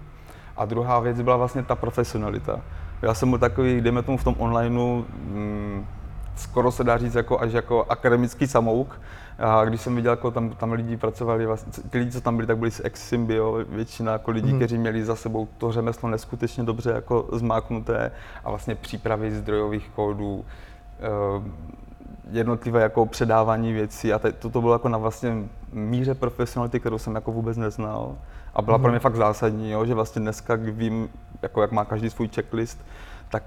A 0.57 0.65
druhá 0.65 1.01
věc 1.01 1.21
byla 1.21 1.37
vlastně 1.37 1.63
ta 1.63 1.75
profesionalita. 1.75 2.61
Já 3.03 3.15
jsem 3.15 3.31
byl 3.31 3.39
takový, 3.39 3.81
dejme 3.81 4.03
tomu 4.03 4.19
v 4.19 4.25
tom 4.25 4.35
onlineu, 4.39 5.05
mm, 5.25 5.87
skoro 6.41 6.71
se 6.71 6.85
dá 6.85 6.99
říct 6.99 7.15
jako 7.15 7.41
až 7.41 7.53
jako 7.53 7.85
akademický 7.89 8.47
samouk, 8.47 9.01
a 9.39 9.65
když 9.65 9.81
jsem 9.81 9.97
viděl, 9.97 10.13
jako 10.13 10.31
tam, 10.31 10.51
tam 10.51 10.73
lidi 10.73 10.97
pracovali, 10.97 11.47
vlastně, 11.47 11.83
ty 11.91 11.99
lidi, 11.99 12.11
co 12.11 12.21
tam 12.21 12.37
byli, 12.37 12.47
tak 12.47 12.59
byli 12.59 12.71
z 12.71 12.81
ex 12.85 13.15
většina 13.69 14.13
jako 14.13 14.31
lidí, 14.31 14.53
mm. 14.53 14.59
kteří 14.59 14.79
měli 14.79 15.05
za 15.05 15.17
sebou 15.17 15.49
to 15.59 15.73
řemeslo 15.73 16.09
neskutečně 16.09 16.65
dobře 16.65 16.91
jako 16.91 17.29
zmáknuté 17.33 18.13
a 18.45 18.51
vlastně 18.51 18.75
přípravy 18.75 19.35
zdrojových 19.35 19.91
kódů, 19.95 20.35
uh, 20.35 21.45
jednotlivé 22.31 22.83
jako 22.83 23.07
předávání 23.07 23.73
věcí 23.73 24.13
a 24.13 24.19
te, 24.19 24.33
to 24.33 24.61
bylo 24.61 24.73
jako 24.73 24.89
na 24.89 24.99
vlastně 24.99 25.35
míře 25.73 26.15
profesionality, 26.15 26.81
kterou 26.81 26.99
jsem 26.99 27.15
jako 27.15 27.33
vůbec 27.33 27.57
neznal 27.57 28.15
a 28.55 28.63
byla 28.63 28.77
mm. 28.77 28.83
pro 28.83 28.91
mě 28.93 29.01
fakt 29.01 29.17
zásadní, 29.17 29.71
jo, 29.71 29.87
že 29.87 29.95
vlastně 29.95 30.23
dneska 30.23 30.55
vím, 30.55 31.09
jako 31.43 31.63
jak 31.63 31.73
má 31.73 31.85
každý 31.85 32.11
svůj 32.11 32.29
checklist, 32.29 32.79
tak 33.29 33.43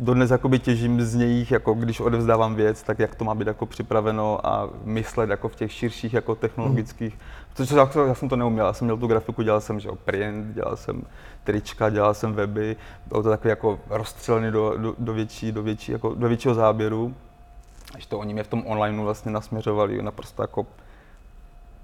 dodnes 0.00 0.30
jakoby 0.30 0.58
těžím 0.58 1.02
z 1.02 1.14
něj, 1.14 1.46
jako 1.50 1.74
když 1.74 2.00
odevzdávám 2.00 2.54
věc, 2.54 2.82
tak 2.82 2.98
jak 2.98 3.14
to 3.14 3.24
má 3.24 3.34
být 3.34 3.46
jako 3.46 3.66
připraveno 3.66 4.46
a 4.46 4.70
myslet 4.84 5.30
jako 5.30 5.48
v 5.48 5.56
těch 5.56 5.72
širších 5.72 6.14
jako 6.14 6.34
technologických, 6.34 7.12
hmm. 7.12 7.22
protože 7.52 7.76
já, 7.76 7.90
já 8.06 8.14
jsem 8.14 8.28
to 8.28 8.36
neuměl, 8.36 8.66
já 8.66 8.72
jsem 8.72 8.84
měl 8.84 8.96
tu 8.96 9.06
grafiku, 9.06 9.42
dělal 9.42 9.60
jsem 9.60 9.80
že 9.80 9.88
jo, 9.88 9.96
print, 10.04 10.54
dělal 10.54 10.76
jsem 10.76 11.02
trička, 11.44 11.90
dělal 11.90 12.14
jsem 12.14 12.32
weby, 12.32 12.76
bylo 13.06 13.22
to 13.22 13.28
takové 13.28 13.50
jako 13.50 13.80
rozstřelené 13.90 14.50
do, 14.50 14.74
do, 14.76 14.94
do, 14.98 15.12
větší, 15.12 15.52
do, 15.52 15.62
větší, 15.62 15.92
jako, 15.92 16.14
do 16.14 16.28
většího 16.28 16.54
záběru, 16.54 17.14
až 17.94 18.06
to 18.06 18.18
oni 18.18 18.34
mě 18.34 18.42
v 18.42 18.48
tom 18.48 18.62
online 18.66 19.02
vlastně 19.02 19.32
nasměřovali 19.32 20.02
naprosto 20.02 20.42
jako 20.42 20.66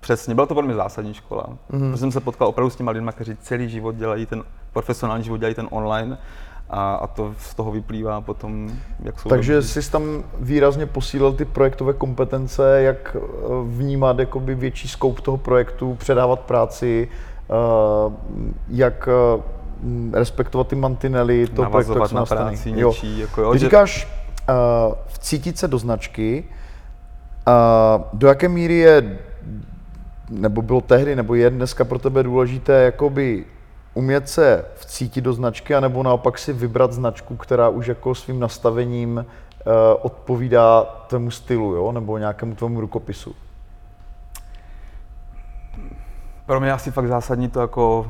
Přesně, 0.01 0.35
byla 0.35 0.47
to 0.47 0.55
velmi 0.55 0.75
zásadní 0.75 1.15
škola. 1.15 1.47
Mm-hmm. 1.47 1.91
Protože 1.91 1.97
jsem 1.97 2.13
se 2.13 2.21
potkal 2.21 2.49
opravdu 2.49 2.71
s 2.71 2.77
těma 2.77 2.91
lidmi, 2.91 3.11
kteří 3.15 3.37
celý 3.37 3.69
život 3.69 3.95
dělají 3.95 4.27
ten 4.27 4.45
profesionální 4.73 5.25
život, 5.25 5.37
dělají 5.37 5.55
ten 5.55 5.69
online 5.71 6.19
a, 6.71 6.95
a 6.95 7.07
to 7.07 7.35
z 7.39 7.55
toho 7.55 7.71
vyplývá 7.71 8.21
potom, 8.21 8.71
jak 9.03 9.21
jsou 9.21 9.29
Takže 9.29 9.55
dobří. 9.55 9.69
jsi 9.69 9.91
tam 9.91 10.25
výrazně 10.41 10.87
posílil 10.87 11.33
ty 11.33 11.45
projektové 11.45 11.93
kompetence, 11.93 12.83
jak 12.83 13.17
eh, 13.17 13.21
vnímat 13.65 14.19
jakoby 14.19 14.55
větší 14.55 14.89
scope 14.89 15.23
toho 15.23 15.37
projektu, 15.37 15.95
předávat 15.95 16.41
práci, 16.41 17.09
uh, 17.49 18.13
jak 18.69 19.09
uh, 19.37 19.43
respektovat 20.13 20.69
ty 20.69 20.77
mantinely 20.77 21.47
projektu, 21.47 21.99
jak 21.99 22.13
na 22.13 22.27
práci 22.27 22.73
něčí, 22.73 23.19
jako 23.19 23.43
jo, 23.43 23.53
Ty 23.53 23.59
že... 23.59 23.67
říkáš, 23.67 24.09
uh, 24.49 24.95
vcítit 25.07 25.59
se 25.59 25.69
do 25.69 25.79
značky, 25.79 26.45
uh, 27.49 28.03
do 28.13 28.29
jaké 28.29 28.49
míry 28.49 28.75
je, 28.75 29.19
nebo 30.31 30.63
bylo 30.63 30.81
tehdy, 30.81 31.17
nebo 31.17 31.35
je 31.35 31.51
dneska 31.51 31.85
pro 31.85 31.99
tebe 31.99 32.23
důležité, 32.23 32.83
jakoby 32.83 33.45
umět 33.99 34.29
se 34.29 34.65
vcítit 34.75 35.25
do 35.25 35.33
značky, 35.33 35.75
anebo 35.75 36.03
naopak 36.03 36.39
si 36.39 36.53
vybrat 36.53 36.93
značku, 36.93 37.37
která 37.37 37.69
už 37.69 37.87
jako 37.87 38.15
svým 38.15 38.41
nastavením 38.41 39.17
uh, 39.17 39.73
odpovídá 40.03 40.83
tvému 41.07 41.31
stylu, 41.31 41.75
jo? 41.75 41.93
nebo 41.93 42.19
nějakému 42.19 42.55
tvému 42.55 42.81
rukopisu? 42.81 43.35
Pro 46.47 46.61
mě 46.61 46.73
asi 46.73 46.91
fakt 46.91 47.09
zásadní 47.09 47.49
to 47.49 47.61
jako, 47.61 48.07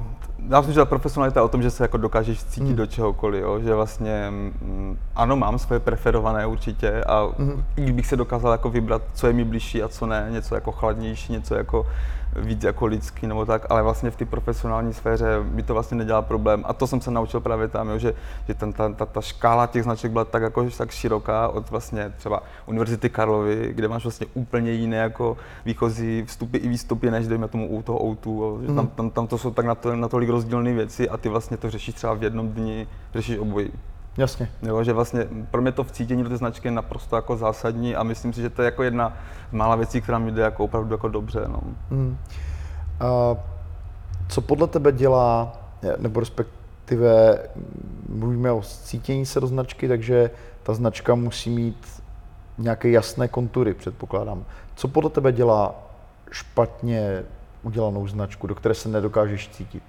já 0.48 0.60
myslím, 0.60 0.74
že 0.74 0.80
ta 0.80 0.84
profesionalita 0.84 1.40
je 1.40 1.44
o 1.44 1.48
tom, 1.48 1.62
že 1.62 1.70
se 1.70 1.84
jako 1.84 1.96
dokážeš 1.96 2.44
cítit 2.44 2.66
hmm. 2.66 2.76
do 2.76 2.86
čehokoliv, 2.86 3.42
jo? 3.42 3.60
že 3.60 3.74
vlastně 3.74 4.26
mm, 4.30 4.98
ano, 5.16 5.36
mám 5.36 5.58
svoje 5.58 5.80
preferované 5.80 6.46
určitě 6.46 7.04
a 7.04 7.28
hmm. 7.38 7.64
i 7.76 7.82
kdybych 7.82 8.06
se 8.06 8.16
dokázal 8.16 8.52
jako 8.52 8.70
vybrat, 8.70 9.02
co 9.14 9.26
je 9.26 9.32
mi 9.32 9.44
blížší 9.44 9.82
a 9.82 9.88
co 9.88 10.06
ne, 10.06 10.28
něco 10.30 10.54
jako 10.54 10.72
chladnější, 10.72 11.32
něco 11.32 11.54
jako 11.54 11.86
víc 12.36 12.64
jako 12.64 12.86
lidský 12.86 13.26
nebo 13.26 13.46
tak, 13.46 13.66
ale 13.70 13.82
vlastně 13.82 14.10
v 14.10 14.16
té 14.16 14.24
profesionální 14.24 14.94
sféře 14.94 15.26
by 15.42 15.62
to 15.62 15.74
vlastně 15.74 15.96
nedělá 15.96 16.22
problém. 16.22 16.64
A 16.66 16.72
to 16.72 16.86
jsem 16.86 17.00
se 17.00 17.10
naučil 17.10 17.40
právě 17.40 17.68
tam, 17.68 17.88
jo, 17.88 17.98
že, 17.98 18.14
že 18.48 18.54
ten, 18.54 18.72
ta, 18.72 18.88
ta, 18.88 19.06
ta, 19.06 19.20
škála 19.20 19.66
těch 19.66 19.82
značek 19.82 20.12
byla 20.12 20.24
tak, 20.24 20.42
jako, 20.42 20.70
tak 20.78 20.90
široká 20.90 21.48
od 21.48 21.70
vlastně 21.70 22.12
třeba 22.16 22.42
Univerzity 22.66 23.10
Karlovy, 23.10 23.70
kde 23.72 23.88
máš 23.88 24.02
vlastně 24.04 24.26
úplně 24.34 24.72
jiné 24.72 24.96
jako 24.96 25.36
výchozí 25.64 26.24
vstupy 26.26 26.58
i 26.58 26.68
výstupy, 26.68 27.10
než 27.10 27.26
dejme 27.26 27.48
tomu 27.48 27.68
u 27.68 27.82
toho 27.82 27.98
O2, 27.98 28.60
že 28.60 28.66
tam, 28.66 28.76
mhm. 28.76 28.88
tam, 28.88 29.10
tam, 29.10 29.26
to 29.26 29.38
jsou 29.38 29.50
tak 29.50 29.66
natolik 29.94 30.28
rozdílné 30.28 30.72
věci 30.72 31.08
a 31.08 31.16
ty 31.16 31.28
vlastně 31.28 31.56
to 31.56 31.70
řešíš 31.70 31.94
třeba 31.94 32.14
v 32.14 32.22
jednom 32.22 32.48
dni, 32.48 32.88
řešíš 33.14 33.38
obojí. 33.38 33.72
Jasně. 34.18 34.50
Jo, 34.62 34.84
že 34.84 34.92
vlastně 34.92 35.28
pro 35.50 35.62
mě 35.62 35.72
to 35.72 35.84
vcítění 35.84 36.22
do 36.22 36.28
té 36.28 36.36
značky 36.36 36.68
je 36.68 36.72
naprosto 36.72 37.16
jako 37.16 37.36
zásadní 37.36 37.96
a 37.96 38.02
myslím 38.02 38.32
si, 38.32 38.40
že 38.40 38.50
to 38.50 38.62
je 38.62 38.66
jako 38.66 38.82
jedna 38.82 39.16
z 39.50 39.52
mála 39.52 39.76
věcí, 39.76 40.00
která 40.00 40.18
mi 40.18 40.32
jde 40.32 40.42
jako 40.42 40.64
opravdu 40.64 40.94
jako 40.94 41.08
dobře. 41.08 41.40
No. 41.46 41.60
Mm. 41.90 42.18
A 43.00 43.36
co 44.28 44.40
podle 44.40 44.66
tebe 44.66 44.92
dělá, 44.92 45.52
nebo 45.98 46.20
respektive 46.20 47.38
mluvíme 48.08 48.52
o 48.52 48.62
cítění 48.62 49.26
se 49.26 49.40
do 49.40 49.46
značky, 49.46 49.88
takže 49.88 50.30
ta 50.62 50.74
značka 50.74 51.14
musí 51.14 51.50
mít 51.50 52.02
nějaké 52.58 52.90
jasné 52.90 53.28
kontury, 53.28 53.74
předpokládám. 53.74 54.44
Co 54.74 54.88
podle 54.88 55.10
tebe 55.10 55.32
dělá 55.32 55.74
špatně 56.30 57.22
udělanou 57.62 58.08
značku, 58.08 58.46
do 58.46 58.54
které 58.54 58.74
se 58.74 58.88
nedokážeš 58.88 59.48
cítit? 59.48 59.82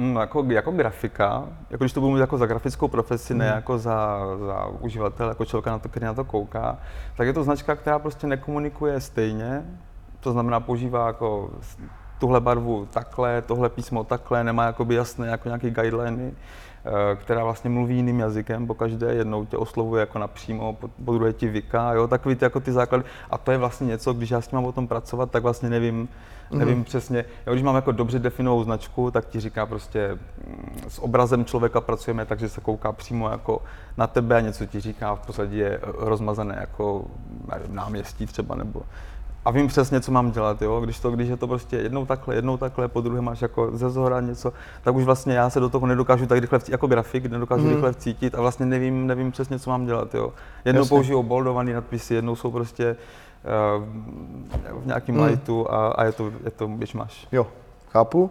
Mm, 0.00 0.16
jako, 0.16 0.44
jako 0.48 0.72
grafika, 0.72 1.44
jako 1.70 1.84
když 1.84 1.92
to 1.92 2.00
budu 2.00 2.12
mít 2.12 2.20
jako 2.20 2.38
za 2.38 2.46
grafickou 2.46 2.88
profesi, 2.88 3.34
mm. 3.34 3.38
ne 3.38 3.46
jako 3.46 3.78
za, 3.78 4.20
za 4.46 4.66
uživatel, 4.66 5.28
jako 5.28 5.44
člověka, 5.44 5.70
na 5.70 5.78
to, 5.78 5.88
který 5.88 6.06
na 6.06 6.14
to 6.14 6.24
kouká, 6.24 6.78
tak 7.16 7.26
je 7.26 7.32
to 7.32 7.44
značka, 7.44 7.76
která 7.76 7.98
prostě 7.98 8.26
nekomunikuje 8.26 9.00
stejně, 9.00 9.64
to 10.20 10.32
znamená 10.32 10.60
používá 10.60 11.06
jako 11.06 11.50
tuhle 12.18 12.40
barvu 12.40 12.88
takhle, 12.92 13.42
tohle 13.42 13.68
písmo 13.68 14.04
takhle, 14.04 14.44
nemá 14.44 14.64
jakoby 14.64 14.94
jasné 14.94 15.28
jako 15.28 15.48
nějaké 15.48 15.70
guideliny, 15.70 16.32
která 17.16 17.44
vlastně 17.44 17.70
mluví 17.70 17.96
jiným 17.96 18.20
jazykem 18.20 18.66
po 18.66 18.74
každé, 18.74 19.14
jednou 19.14 19.44
tě 19.44 19.56
oslovuje 19.56 20.00
jako 20.00 20.18
napřímo, 20.18 20.72
po, 20.72 20.88
po 21.04 21.14
druhé 21.14 21.32
ti 21.32 21.48
vyká, 21.48 21.92
jo, 21.92 22.08
takový 22.08 22.34
ty, 22.34 22.44
jako 22.44 22.60
ty 22.60 22.72
základy. 22.72 23.04
A 23.30 23.38
to 23.38 23.52
je 23.52 23.58
vlastně 23.58 23.86
něco, 23.86 24.12
když 24.12 24.30
já 24.30 24.40
s 24.40 24.48
tím 24.48 24.56
mám 24.56 24.64
o 24.64 24.72
tom 24.72 24.88
pracovat, 24.88 25.30
tak 25.30 25.42
vlastně 25.42 25.70
nevím, 25.70 26.08
nevím 26.50 26.78
mm. 26.78 26.84
přesně. 26.84 27.24
Jo, 27.46 27.52
když 27.52 27.62
mám 27.62 27.74
jako 27.74 27.92
dobře 27.92 28.18
definovanou 28.18 28.64
značku, 28.64 29.10
tak 29.10 29.26
ti 29.26 29.40
říká 29.40 29.66
prostě 29.66 30.18
mm, 30.46 30.80
s 30.88 30.98
obrazem 30.98 31.44
člověka 31.44 31.80
pracujeme, 31.80 32.26
takže 32.26 32.48
se 32.48 32.60
kouká 32.60 32.92
přímo 32.92 33.30
jako 33.30 33.62
na 33.96 34.06
tebe 34.06 34.36
a 34.36 34.40
něco 34.40 34.66
ti 34.66 34.80
říká, 34.80 35.14
v 35.14 35.26
podstatě 35.26 35.56
je 35.56 35.80
rozmazané 35.82 36.56
jako 36.60 37.04
náměstí 37.68 38.26
třeba 38.26 38.54
nebo 38.54 38.82
a 39.44 39.50
vím 39.50 39.66
přesně, 39.66 40.00
co 40.00 40.12
mám 40.12 40.30
dělat, 40.30 40.62
jo? 40.62 40.80
Když, 40.80 41.00
to, 41.00 41.10
když 41.10 41.28
je 41.28 41.36
to 41.36 41.46
prostě 41.46 41.76
jednou 41.76 42.06
takhle, 42.06 42.34
jednou 42.34 42.56
takhle, 42.56 42.88
po 42.88 43.00
druhé 43.00 43.20
máš 43.20 43.42
jako 43.42 43.70
ze 43.72 43.90
zhora 43.90 44.20
něco, 44.20 44.52
tak 44.82 44.94
už 44.94 45.04
vlastně 45.04 45.34
já 45.34 45.50
se 45.50 45.60
do 45.60 45.68
toho 45.68 45.86
nedokážu 45.86 46.26
tak 46.26 46.38
rychle 46.38 46.58
vcítit, 46.58 46.72
jako 46.72 46.86
grafik, 46.86 47.26
nedokážu 47.26 47.64
hmm. 47.64 47.72
rychle 47.72 47.92
vcítit 47.92 48.34
a 48.34 48.40
vlastně 48.40 48.66
nevím, 48.66 49.06
nevím 49.06 49.32
přesně, 49.32 49.58
co 49.58 49.70
mám 49.70 49.86
dělat, 49.86 50.14
jo? 50.14 50.32
Jednou 50.64 50.80
Jasně. 50.80 50.88
použiju 50.88 51.22
boldovaný 51.22 51.72
nadpisy, 51.72 52.14
jednou 52.14 52.36
jsou 52.36 52.50
prostě 52.50 52.96
uh, 53.76 54.82
v 54.82 54.86
nějakém 54.86 55.14
hmm. 55.14 55.24
lightu 55.24 55.72
a, 55.72 55.88
a 55.88 56.04
je 56.04 56.12
to, 56.12 56.32
je 56.44 56.50
to 56.50 56.70
máš. 56.94 57.28
Jo, 57.32 57.46
chápu. 57.88 58.22
Uh, 58.22 58.28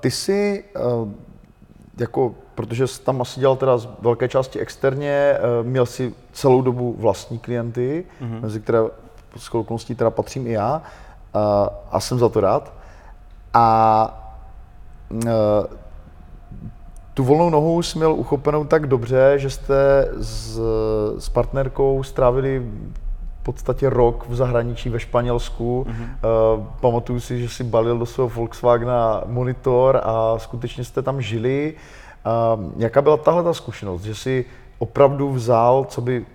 ty 0.00 0.10
jsi 0.10 0.64
uh, 1.02 1.08
jako 1.98 2.34
protože 2.54 2.86
jsi 2.86 3.02
tam 3.02 3.20
asi 3.20 3.40
dělal 3.40 3.56
teda 3.56 3.78
z 3.78 3.88
velké 4.00 4.28
části 4.28 4.60
externě, 4.60 5.38
měl 5.62 5.86
si 5.86 6.14
celou 6.32 6.62
dobu 6.62 6.96
vlastní 6.98 7.38
klienty, 7.38 8.04
mm-hmm. 8.22 8.40
mezi 8.40 8.60
které 8.60 8.78
s 9.36 9.54
okolností 9.54 9.94
teda 9.94 10.10
patřím 10.10 10.46
i 10.46 10.52
já 10.52 10.82
a, 11.34 11.68
a 11.90 12.00
jsem 12.00 12.18
za 12.18 12.28
to 12.28 12.40
rád. 12.40 12.72
A 13.54 14.18
e, 15.26 15.32
tu 17.14 17.24
volnou 17.24 17.50
nohu 17.50 17.82
jsi 17.82 17.98
měl 17.98 18.12
uchopenou 18.12 18.64
tak 18.64 18.86
dobře, 18.86 19.34
že 19.36 19.50
jste 19.50 20.08
s, 20.18 20.60
s 21.18 21.28
partnerkou 21.28 22.02
strávili 22.02 22.66
v 23.40 23.44
podstatě 23.44 23.90
rok 23.90 24.24
v 24.28 24.34
zahraničí 24.34 24.88
ve 24.88 25.00
Španělsku. 25.00 25.86
Mm-hmm. 25.88 26.56
Uh, 26.56 26.66
pamatuju 26.80 27.20
si, 27.20 27.40
že 27.40 27.48
si 27.48 27.64
balil 27.64 27.98
do 27.98 28.06
svého 28.06 28.28
Volkswagena 28.28 29.22
monitor 29.26 30.00
a 30.04 30.38
skutečně 30.38 30.84
jste 30.84 31.02
tam 31.02 31.20
žili. 31.20 31.74
Uh, 32.54 32.72
jaká 32.76 33.02
byla 33.02 33.16
tahle 33.16 33.42
ta 33.42 33.54
zkušenost, 33.54 34.02
že 34.02 34.14
si 34.14 34.44
opravdu 34.78 35.32
vzal, 35.32 35.84
co 35.88 36.00
by 36.00 36.26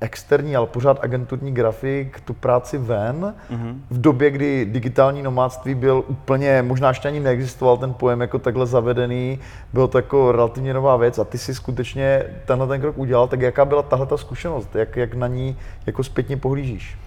externí, 0.00 0.56
ale 0.56 0.66
pořád 0.66 0.98
agenturní 1.02 1.52
grafik, 1.52 2.20
tu 2.20 2.34
práci 2.34 2.78
ven, 2.78 3.34
mm-hmm. 3.50 3.74
v 3.90 4.00
době, 4.00 4.30
kdy 4.30 4.64
digitální 4.64 5.22
nomádství 5.22 5.74
byl 5.74 6.04
úplně, 6.08 6.62
možná 6.62 6.88
ještě 6.88 7.08
ani 7.08 7.20
neexistoval 7.20 7.76
ten 7.76 7.94
pojem 7.94 8.20
jako 8.20 8.38
takhle 8.38 8.66
zavedený, 8.66 9.38
bylo 9.72 9.88
to 9.88 9.98
jako 9.98 10.32
relativně 10.32 10.74
nová 10.74 10.96
věc 10.96 11.18
a 11.18 11.24
ty 11.24 11.38
si 11.38 11.54
skutečně 11.54 12.22
tenhle 12.44 12.66
ten 12.66 12.80
krok 12.80 12.98
udělal, 12.98 13.28
tak 13.28 13.40
jaká 13.40 13.64
byla 13.64 13.82
tahle 13.82 14.06
ta 14.06 14.16
zkušenost, 14.16 14.74
jak, 14.74 14.96
jak 14.96 15.14
na 15.14 15.26
ní 15.26 15.56
jako 15.86 16.04
zpětně 16.04 16.36
pohlížíš? 16.36 16.98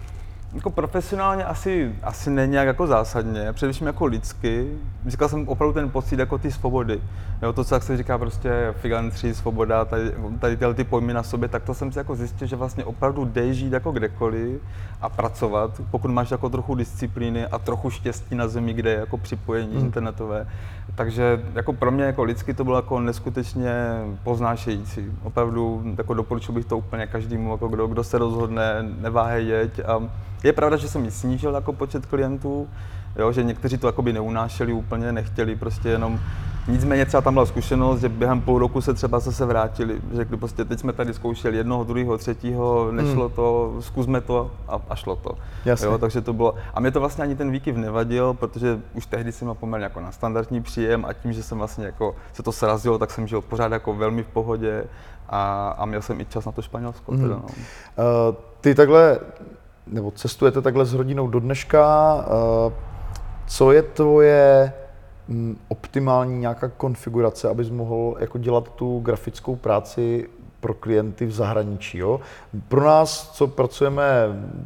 Jako 0.53 0.69
profesionálně 0.69 1.45
asi, 1.45 1.95
asi 2.03 2.29
není 2.29 2.51
nějak 2.51 2.67
jako 2.67 2.87
zásadně, 2.87 3.53
především 3.53 3.87
jako 3.87 4.05
lidsky. 4.05 4.77
Říkal 5.07 5.29
jsem 5.29 5.47
opravdu 5.47 5.73
ten 5.73 5.89
pocit 5.89 6.19
jako 6.19 6.37
ty 6.37 6.51
svobody. 6.51 7.01
Jo, 7.41 7.53
to, 7.53 7.63
co 7.63 7.75
jak 7.75 7.83
se 7.83 7.97
říká 7.97 8.17
prostě 8.17 8.73
filantří, 8.81 9.33
svoboda, 9.33 9.85
tady, 9.85 10.11
tady 10.39 10.57
tyhle 10.57 10.73
ty 10.73 10.83
pojmy 10.83 11.13
na 11.13 11.23
sobě, 11.23 11.49
tak 11.49 11.63
to 11.63 11.73
jsem 11.73 11.91
si 11.91 11.97
jako 11.97 12.15
zjistil, 12.15 12.47
že 12.47 12.55
vlastně 12.55 12.85
opravdu 12.85 13.25
jde 13.25 13.53
žít 13.53 13.73
jako 13.73 13.91
kdekoliv 13.91 14.61
a 15.01 15.09
pracovat, 15.09 15.81
pokud 15.91 16.11
máš 16.11 16.31
jako 16.31 16.49
trochu 16.49 16.75
disciplíny 16.75 17.45
a 17.45 17.59
trochu 17.59 17.89
štěstí 17.89 18.35
na 18.35 18.47
zemi, 18.47 18.73
kde 18.73 18.89
je 18.89 18.99
jako 18.99 19.17
připojení 19.17 19.75
hmm. 19.75 19.85
internetové. 19.85 20.47
Takže 20.95 21.43
jako 21.53 21.73
pro 21.73 21.91
mě 21.91 22.03
jako 22.03 22.23
lidsky 22.23 22.53
to 22.53 22.63
bylo 22.63 22.75
jako 22.75 22.99
neskutečně 22.99 23.73
poznášející. 24.23 25.05
Opravdu 25.23 25.83
jako 25.97 26.13
doporučil 26.13 26.55
bych 26.55 26.65
to 26.65 26.77
úplně 26.77 27.07
každému, 27.07 27.51
jako 27.51 27.67
kdo, 27.67 27.87
kdo 27.87 28.03
se 28.03 28.17
rozhodne, 28.17 28.85
neváhej 28.99 29.47
jeď 29.47 29.79
a 29.79 30.09
je 30.43 30.53
pravda, 30.53 30.77
že 30.77 30.87
jsem 30.87 31.05
ji 31.05 31.11
snížil 31.11 31.53
jako 31.53 31.73
počet 31.73 32.05
klientů, 32.05 32.69
jo, 33.15 33.31
že 33.31 33.43
někteří 33.43 33.77
to 33.77 33.87
jakoby 33.87 34.13
neunášeli 34.13 34.73
úplně, 34.73 35.11
nechtěli 35.11 35.55
prostě 35.55 35.89
jenom 35.89 36.19
Nicméně 36.69 37.05
třeba 37.05 37.21
tam 37.21 37.33
byla 37.33 37.45
zkušenost, 37.45 37.99
že 37.99 38.09
během 38.09 38.41
půl 38.41 38.59
roku 38.59 38.81
se 38.81 38.93
třeba 38.93 39.19
zase 39.19 39.45
vrátili. 39.45 40.01
Řekli 40.13 40.37
prostě, 40.37 40.65
teď 40.65 40.79
jsme 40.79 40.93
tady 40.93 41.13
zkoušeli 41.13 41.57
jednoho, 41.57 41.83
druhého, 41.83 42.17
třetího, 42.17 42.91
nešlo 42.91 43.25
hmm. 43.25 43.35
to, 43.35 43.75
zkusme 43.79 44.21
to 44.21 44.51
a, 44.67 44.79
a 44.89 44.95
šlo 44.95 45.15
to. 45.15 45.37
Jasně. 45.65 45.87
Jo, 45.87 45.97
takže 45.97 46.21
to 46.21 46.33
bylo. 46.33 46.55
A 46.73 46.79
mě 46.79 46.91
to 46.91 46.99
vlastně 46.99 47.23
ani 47.23 47.35
ten 47.35 47.51
výkyv 47.51 47.75
nevadil, 47.75 48.33
protože 48.33 48.79
už 48.93 49.05
tehdy 49.05 49.31
jsem 49.31 49.45
měl 49.45 49.55
poměrně 49.55 49.83
jako 49.83 49.99
na 49.99 50.11
standardní 50.11 50.61
příjem 50.61 51.05
a 51.05 51.13
tím, 51.13 51.33
že 51.33 51.43
jsem 51.43 51.57
vlastně 51.57 51.85
jako 51.85 52.15
se 52.33 52.43
to 52.43 52.51
srazilo, 52.51 52.97
tak 52.97 53.11
jsem 53.11 53.27
žil 53.27 53.41
pořád 53.41 53.71
jako 53.71 53.93
velmi 53.93 54.23
v 54.23 54.27
pohodě 54.27 54.83
a, 55.29 55.69
a 55.77 55.85
měl 55.85 56.01
jsem 56.01 56.21
i 56.21 56.25
čas 56.25 56.45
na 56.45 56.51
to 56.51 56.61
Španělsko. 56.61 57.11
Hmm. 57.11 57.21
Teda, 57.21 57.35
no. 57.35 57.43
uh, 57.43 58.35
ty 58.61 58.75
takhle 58.75 59.19
nebo 59.89 60.11
cestujete 60.11 60.61
takhle 60.61 60.85
s 60.85 60.93
rodinou 60.93 61.27
do 61.27 61.39
dneška. 61.39 62.15
Eh, 62.27 62.73
co 63.47 63.71
je 63.71 63.81
tvoje 63.81 64.73
mm, 65.27 65.57
optimální 65.67 66.39
nějaká 66.39 66.67
konfigurace, 66.67 67.49
abys 67.49 67.69
mohl 67.69 68.15
jako 68.19 68.37
dělat 68.37 68.69
tu 68.69 68.99
grafickou 68.99 69.55
práci 69.55 70.29
pro 70.59 70.73
klienty 70.73 71.25
v 71.25 71.31
zahraničí. 71.31 71.97
Jo? 71.97 72.19
Pro 72.67 72.85
nás, 72.85 73.31
co 73.31 73.47
pracujeme 73.47 74.03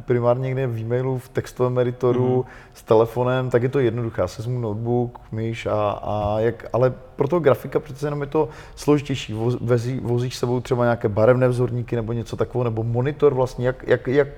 primárně 0.04 0.42
někde 0.42 0.66
v 0.66 0.78
e-mailu, 0.78 1.18
v 1.18 1.28
textovém 1.28 1.78
editoru, 1.78 2.36
mm. 2.36 2.50
s 2.74 2.82
telefonem, 2.82 3.50
tak 3.50 3.62
je 3.62 3.68
to 3.68 3.78
jednoduché. 3.78 4.20
Já 4.20 4.28
se 4.28 4.50
notebook, 4.50 5.20
myš 5.32 5.66
a, 5.66 5.90
a 5.90 6.40
jak, 6.40 6.66
ale 6.72 6.92
pro 7.16 7.28
toho 7.28 7.40
grafika 7.40 7.80
přece 7.80 8.06
jenom 8.06 8.20
je 8.20 8.26
to 8.26 8.48
složitější. 8.76 9.32
Vozí, 9.60 10.00
vozíš 10.00 10.36
sebou 10.36 10.60
třeba 10.60 10.84
nějaké 10.84 11.08
barevné 11.08 11.48
vzorníky 11.48 11.96
nebo 11.96 12.12
něco 12.12 12.36
takového, 12.36 12.64
nebo 12.64 12.82
monitor 12.82 13.34
vlastně, 13.34 13.66
jak, 13.66 13.88
jak, 13.88 14.06
jak 14.06 14.28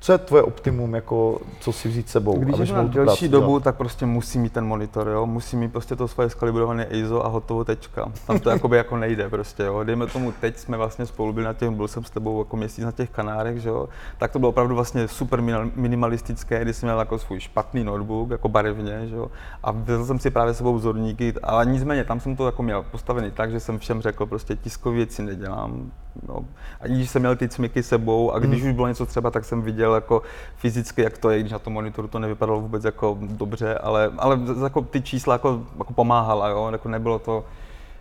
co 0.00 0.12
je 0.12 0.18
tvoje 0.18 0.42
optimum, 0.42 0.94
jako, 0.94 1.40
co 1.60 1.72
si 1.72 1.88
vzít 1.88 2.08
sebou? 2.08 2.38
Když 2.38 2.70
mám 2.70 2.88
delší 2.88 3.28
dobu, 3.28 3.46
dělat? 3.46 3.64
tak 3.64 3.76
prostě 3.76 4.06
musí 4.06 4.38
mít 4.38 4.52
ten 4.52 4.64
monitor, 4.64 5.08
jo? 5.08 5.26
musí 5.26 5.56
mít 5.56 5.72
prostě 5.72 5.96
to 5.96 6.08
svoje 6.08 6.30
skalibrované 6.30 6.84
ISO 6.84 7.24
a 7.24 7.28
hotovo 7.28 7.64
tečka. 7.64 8.12
Tam 8.26 8.38
to 8.38 8.50
jakoby 8.58 8.76
jako 8.76 8.96
nejde 8.96 9.28
prostě, 9.28 9.62
jo? 9.62 9.84
Dejme 9.84 10.06
tomu, 10.06 10.32
teď 10.32 10.58
jsme 10.58 10.76
vlastně 10.76 11.06
spolu 11.06 11.32
byli 11.32 11.46
na 11.46 11.52
těch, 11.52 11.70
byl 11.70 11.88
jsem 11.88 12.04
s 12.04 12.10
tebou 12.10 12.38
jako 12.38 12.56
měsíc 12.56 12.84
na 12.84 12.92
těch 12.92 13.10
Kanárech, 13.10 13.60
že 13.60 13.68
jo? 13.68 13.88
tak 14.18 14.32
to 14.32 14.38
bylo 14.38 14.48
opravdu 14.48 14.74
vlastně 14.74 15.08
super 15.08 15.42
minimalistické, 15.74 16.62
kdy 16.62 16.72
jsem 16.72 16.86
měl 16.86 16.98
jako 16.98 17.18
svůj 17.18 17.40
špatný 17.40 17.84
notebook, 17.84 18.30
jako 18.30 18.48
barevně, 18.48 19.06
že 19.06 19.16
jo? 19.16 19.30
a 19.62 19.70
vezl 19.70 20.06
jsem 20.06 20.18
si 20.18 20.30
právě 20.30 20.54
sebou 20.54 20.74
vzorníky, 20.74 21.34
ale 21.42 21.66
nicméně 21.66 22.04
tam 22.04 22.20
jsem 22.20 22.36
to 22.36 22.46
jako 22.46 22.62
měl 22.62 22.82
postavený 22.82 23.30
tak, 23.30 23.50
že 23.50 23.60
jsem 23.60 23.78
všem 23.78 24.02
řekl, 24.02 24.26
prostě 24.26 24.56
tiskové 24.56 24.96
věci 24.96 25.22
nedělám, 25.22 25.90
No. 26.28 26.44
A 26.80 26.86
když 26.86 27.10
jsem 27.10 27.22
měl 27.22 27.36
ty 27.36 27.48
cmiky 27.48 27.82
sebou 27.82 28.32
a 28.32 28.38
když 28.38 28.60
hmm. 28.60 28.70
už 28.70 28.74
bylo 28.74 28.88
něco 28.88 29.06
třeba, 29.06 29.30
tak 29.30 29.44
jsem 29.44 29.62
viděl 29.62 29.94
jako 29.94 30.22
fyzicky, 30.56 31.02
jak 31.02 31.18
to 31.18 31.30
je, 31.30 31.40
když 31.40 31.52
na 31.52 31.58
tom 31.58 31.72
monitoru 31.72 32.08
to 32.08 32.18
nevypadalo 32.18 32.60
vůbec 32.60 32.84
jako 32.84 33.18
dobře, 33.20 33.74
ale, 33.74 34.12
ale 34.18 34.40
jako 34.62 34.80
ty 34.80 35.02
čísla 35.02 35.34
jako, 35.34 35.62
jako 35.78 35.92
pomáhala, 35.92 36.48
jo? 36.48 36.68
Jako 36.72 36.88
nebylo 36.88 37.18
to, 37.18 37.44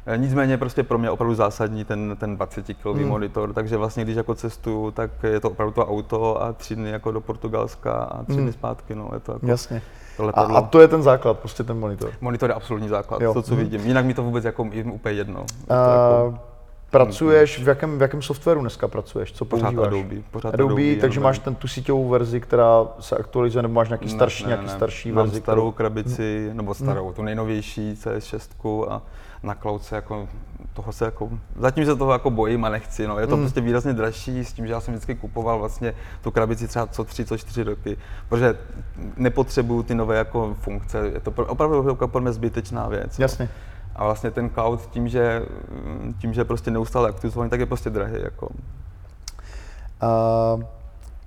eh, 0.05 0.17
Nicméně 0.17 0.57
prostě 0.57 0.83
pro 0.83 0.97
mě 0.97 1.11
opravdu 1.11 1.35
zásadní 1.35 1.85
ten, 1.85 2.15
ten 2.19 2.35
20 2.35 2.73
kilový 2.73 3.01
hmm. 3.01 3.09
monitor, 3.09 3.53
takže 3.53 3.77
vlastně 3.77 4.03
když 4.03 4.15
jako 4.15 4.35
cestuju, 4.35 4.91
tak 4.91 5.11
je 5.23 5.39
to 5.39 5.49
opravdu 5.49 5.73
to 5.73 5.87
auto 5.87 6.41
a 6.41 6.53
tři 6.53 6.75
dny 6.75 6.89
jako 6.89 7.11
do 7.11 7.21
Portugalska 7.21 7.93
a 7.93 8.23
tři 8.23 8.33
dny 8.33 8.43
hmm. 8.43 8.53
zpátky, 8.53 8.95
no, 8.95 9.09
je 9.13 9.19
to 9.19 9.31
jako 9.31 9.47
Jasně. 9.47 9.81
A, 10.33 10.41
a 10.41 10.61
to 10.61 10.81
je 10.81 10.87
ten 10.87 11.03
základ, 11.03 11.39
prostě 11.39 11.63
ten 11.63 11.79
monitor. 11.79 12.11
Monitor 12.21 12.49
je 12.49 12.53
absolutní 12.53 12.89
základ, 12.89 13.21
jo. 13.21 13.33
to, 13.33 13.41
co 13.41 13.55
hmm. 13.55 13.63
vidím. 13.63 13.81
Jinak 13.81 14.05
mi 14.05 14.13
to 14.13 14.23
vůbec 14.23 14.45
jako 14.45 14.69
úplně 14.93 15.15
jedno. 15.15 15.45
A, 15.69 15.73
jako... 15.73 16.39
Pracuješ, 16.91 17.59
v 17.59 17.67
jakém, 17.67 17.97
v 17.97 18.01
jakém 18.01 18.21
softwaru 18.21 18.61
dneska 18.61 18.87
pracuješ? 18.87 19.31
Co 19.31 19.45
pořád 19.45 19.63
používáš? 19.63 19.87
Adobe. 19.87 20.15
Pořád 20.31 20.53
Adobe, 20.53 20.73
Adobe 20.73 21.01
takže 21.01 21.19
máš 21.19 21.39
ten 21.39 21.55
tu 21.55 21.67
síťovou 21.67 22.09
verzi, 22.09 22.41
která 22.41 22.87
se 22.99 23.15
aktualizuje, 23.17 23.61
nebo 23.61 23.73
máš 23.73 23.89
nějaký 23.89 24.09
starší, 24.09 24.43
ne, 24.43 24.49
ne, 24.49 24.55
nějaký 24.55 24.69
starší 24.69 25.11
Mám 25.11 25.25
verzi? 25.25 25.41
starou 25.41 25.61
kterou... 25.61 25.71
krabici, 25.71 26.49
nebo 26.53 26.73
starou, 26.73 27.05
hmm. 27.05 27.13
tu 27.13 27.23
nejnovější 27.23 27.93
CS6 27.93 28.89
a 28.89 29.01
na 29.43 29.55
cloudce 29.55 29.95
jako 29.95 30.27
toho 30.73 30.91
se 30.91 31.05
jako, 31.05 31.29
zatím 31.59 31.85
se 31.85 31.95
toho 31.95 32.11
jako 32.11 32.29
bojím 32.29 32.65
a 32.65 32.69
nechci, 32.69 33.07
no. 33.07 33.19
Je 33.19 33.27
to 33.27 33.35
hmm. 33.35 33.43
prostě 33.43 33.61
výrazně 33.61 33.93
dražší 33.93 34.45
s 34.45 34.53
tím, 34.53 34.67
že 34.67 34.73
já 34.73 34.81
jsem 34.81 34.93
vždycky 34.93 35.15
kupoval 35.15 35.59
vlastně 35.59 35.93
tu 36.21 36.31
krabici 36.31 36.67
třeba 36.67 36.87
co 36.87 37.03
tři, 37.03 37.25
co 37.25 37.37
čtyři 37.37 37.63
roky, 37.63 37.97
protože 38.29 38.57
nepotřebuju 39.17 39.83
ty 39.83 39.95
nové 39.95 40.17
jako 40.17 40.55
funkce, 40.59 41.11
je 41.13 41.19
to 41.19 41.31
opravdu 41.31 41.89
jako 41.89 42.07
pro 42.07 42.21
mě 42.21 42.31
zbytečná 42.31 42.87
věc. 42.87 43.19
Jasně. 43.19 43.45
No. 43.45 43.76
A 43.97 44.05
vlastně 44.05 44.31
ten 44.31 44.49
cloud 44.49 44.89
tím, 44.91 45.07
že, 45.07 45.41
tím, 46.21 46.33
že 46.33 46.45
prostě 46.45 46.71
neustále 46.71 47.09
aktualizovaný, 47.09 47.49
tak 47.49 47.59
je 47.59 47.65
prostě 47.65 47.89
drahý. 47.89 48.21
Jako. 48.21 48.49
Uh, 50.03 50.63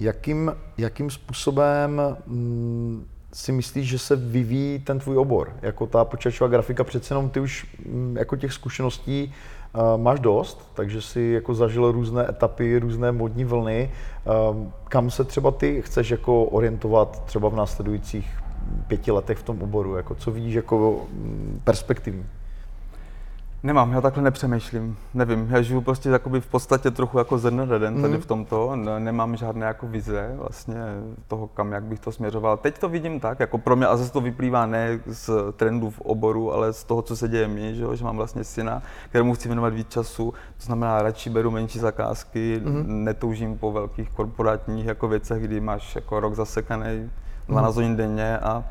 jakým, 0.01 0.53
jakým 0.79 1.11
způsobem 1.11 2.03
mm, 2.27 3.07
si 3.33 3.53
myslíš, 3.53 3.89
že 3.89 3.99
se 3.99 4.17
vyvíjí 4.17 4.79
ten 4.79 4.99
tvůj 4.99 5.19
obor? 5.19 5.53
Jako 5.63 5.87
ta 5.87 6.05
počítačová 6.05 6.49
grafika, 6.49 6.85
přece 6.85 7.15
jenom 7.15 7.31
ty 7.31 7.41
už 7.41 7.67
mm, 7.87 8.17
jako 8.17 8.37
těch 8.37 8.53
zkušeností 8.53 9.35
uh, 9.75 10.01
máš 10.01 10.21
dost, 10.21 10.71
takže 10.75 11.03
si 11.03 11.21
jako 11.21 11.55
zažil 11.55 11.93
různé 11.93 12.29
etapy, 12.29 12.79
různé 12.79 13.13
modní 13.13 13.45
vlny. 13.45 13.91
Uh, 14.51 14.67
kam 14.89 15.11
se 15.11 15.25
třeba 15.25 15.51
ty 15.51 15.83
chceš 15.83 16.11
jako 16.11 16.45
orientovat 16.45 17.25
třeba 17.25 17.49
v 17.49 17.57
následujících 17.57 18.39
pěti 18.87 19.11
letech 19.11 19.39
v 19.39 19.43
tom 19.43 19.63
oboru? 19.63 19.97
Jako 19.97 20.15
co 20.15 20.31
vidíš 20.31 20.55
jako 20.55 21.07
mm, 21.13 21.61
perspektivní? 21.65 22.27
Nemám, 23.63 23.93
já 23.93 24.01
takhle 24.01 24.23
nepřemýšlím, 24.23 24.97
nevím, 25.15 25.49
já 25.51 25.63
žiju 25.63 25.81
prostě 25.81 26.09
jakoby 26.09 26.41
v 26.41 26.47
podstatě 26.47 26.91
trochu 26.91 27.19
jako 27.19 27.39
ze 27.39 27.51
dne 27.51 27.67
den 27.67 28.03
tady 28.03 28.15
mm. 28.15 28.21
v 28.21 28.27
tomto, 28.27 28.77
ne, 28.77 29.01
nemám 29.01 29.37
žádné 29.37 29.67
jako 29.67 29.87
vize 29.87 30.35
vlastně 30.37 30.77
toho, 31.29 31.47
kam 31.47 31.73
jak 31.73 31.83
bych 31.83 32.01
to 32.01 32.13
směřoval. 32.13 32.57
Teď 32.57 32.79
to 32.79 32.89
vidím 32.89 33.21
tak, 33.21 33.41
jako 33.41 33.59
pro 33.59 33.77
mě, 33.77 33.87
a 33.87 33.97
zase 33.97 34.13
to 34.13 34.21
vyplývá 34.21 34.67
ne 34.67 35.01
z 35.07 35.31
trendů 35.57 35.91
v 35.91 36.01
oboru, 36.01 36.53
ale 36.53 36.73
z 36.73 36.85
toho, 36.85 37.03
co 37.03 37.17
se 37.17 37.29
děje 37.29 37.49
mi, 37.49 37.75
že, 37.75 37.85
že 37.95 38.05
mám 38.05 38.17
vlastně 38.17 38.45
syna, 38.45 38.83
kterému 39.09 39.35
chci 39.35 39.49
věnovat 39.49 39.75
víc 39.75 39.89
času, 39.89 40.35
to 40.57 40.65
znamená, 40.65 41.03
radši 41.03 41.31
beru 41.31 41.51
menší 41.51 41.79
zakázky, 41.79 42.61
mm. 42.65 43.05
netoužím 43.05 43.59
po 43.59 43.73
velkých 43.73 44.11
korporátních 44.11 44.87
jako 44.87 45.09
věcech, 45.09 45.43
kdy 45.43 45.61
máš 45.61 45.95
jako 45.95 46.21
rok 46.21 46.35
zasekaný 46.35 47.11
12 47.49 47.75
mm. 47.75 47.77
hodin 47.77 47.97
denně 47.97 48.39
a 48.39 48.65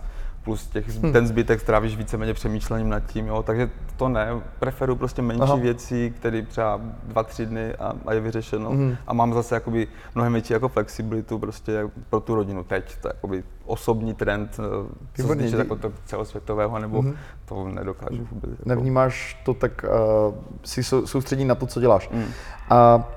plus 0.44 0.68
těch, 0.68 0.90
hmm. 0.90 1.14
ten 1.14 1.28
zbytek 1.28 1.60
strávíš 1.60 1.98
víceméně 1.98 2.34
přemýšlením 2.34 2.90
nad 2.90 3.00
tím, 3.00 3.28
jo, 3.28 3.44
takže 3.44 3.70
to 3.98 4.10
ne, 4.10 4.30
preferuji 4.60 4.96
prostě 4.96 5.22
menší 5.22 5.44
Aha. 5.44 5.56
věci, 5.56 6.14
které 6.16 6.42
třeba 6.42 6.82
dva, 7.04 7.24
tři 7.24 7.46
dny 7.46 7.76
a, 7.76 7.94
a 8.06 8.14
je 8.14 8.20
vyřešeno 8.20 8.70
hmm. 8.70 8.96
a 9.08 9.14
mám 9.14 9.34
zase 9.34 9.56
jakoby 9.56 9.88
mnohem 10.16 10.34
větší 10.34 10.54
jako 10.54 10.70
flexibilitu 10.70 11.40
prostě 11.40 11.90
pro 12.10 12.20
tu 12.20 12.36
rodinu 12.36 12.64
teď, 12.64 12.98
to 13.02 13.08
je 13.08 13.12
jakoby 13.16 13.44
osobní 13.66 14.14
trend, 14.14 14.60
eh, 14.60 15.22
co 15.22 15.28
se 15.28 15.36
týče 15.36 15.56
jako 15.56 15.76
to 15.76 15.92
celosvětového, 16.06 16.80
nebo 16.80 17.02
hmm. 17.02 17.16
to 17.46 17.68
nedokážu 17.68 18.28
vůbec. 18.32 18.52
Jako... 18.52 18.70
Nevnímáš 18.70 19.42
to 19.46 19.54
tak, 19.54 19.86
uh, 20.28 20.36
si 20.64 20.84
soustředí 20.84 21.46
na 21.46 21.56
to, 21.56 21.66
co 21.66 21.80
děláš. 21.80 22.10
Hmm. 22.12 22.26
A 22.70 23.10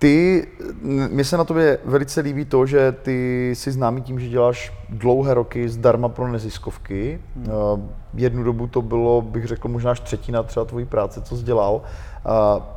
ty, 0.00 0.48
mně 0.82 1.24
se 1.24 1.36
na 1.36 1.44
tobě 1.44 1.78
velice 1.84 2.20
líbí 2.20 2.44
to, 2.44 2.66
že 2.66 2.92
ty 2.92 3.50
jsi 3.54 3.72
známý 3.72 4.02
tím, 4.02 4.20
že 4.20 4.28
děláš 4.28 4.72
dlouhé 4.88 5.34
roky 5.34 5.68
zdarma 5.68 6.08
pro 6.08 6.28
neziskovky. 6.28 7.20
Hmm. 7.36 7.46
Eh, 7.46 7.82
jednu 8.14 8.42
dobu 8.42 8.66
to 8.66 8.82
bylo, 8.82 9.22
bych 9.22 9.46
řekl, 9.46 9.68
možná 9.68 9.90
až 9.90 10.00
třetina 10.00 10.42
třeba 10.42 10.64
tvojí 10.66 10.86
práce, 10.86 11.22
co 11.22 11.36
jsi 11.36 11.42
dělal. 11.42 11.82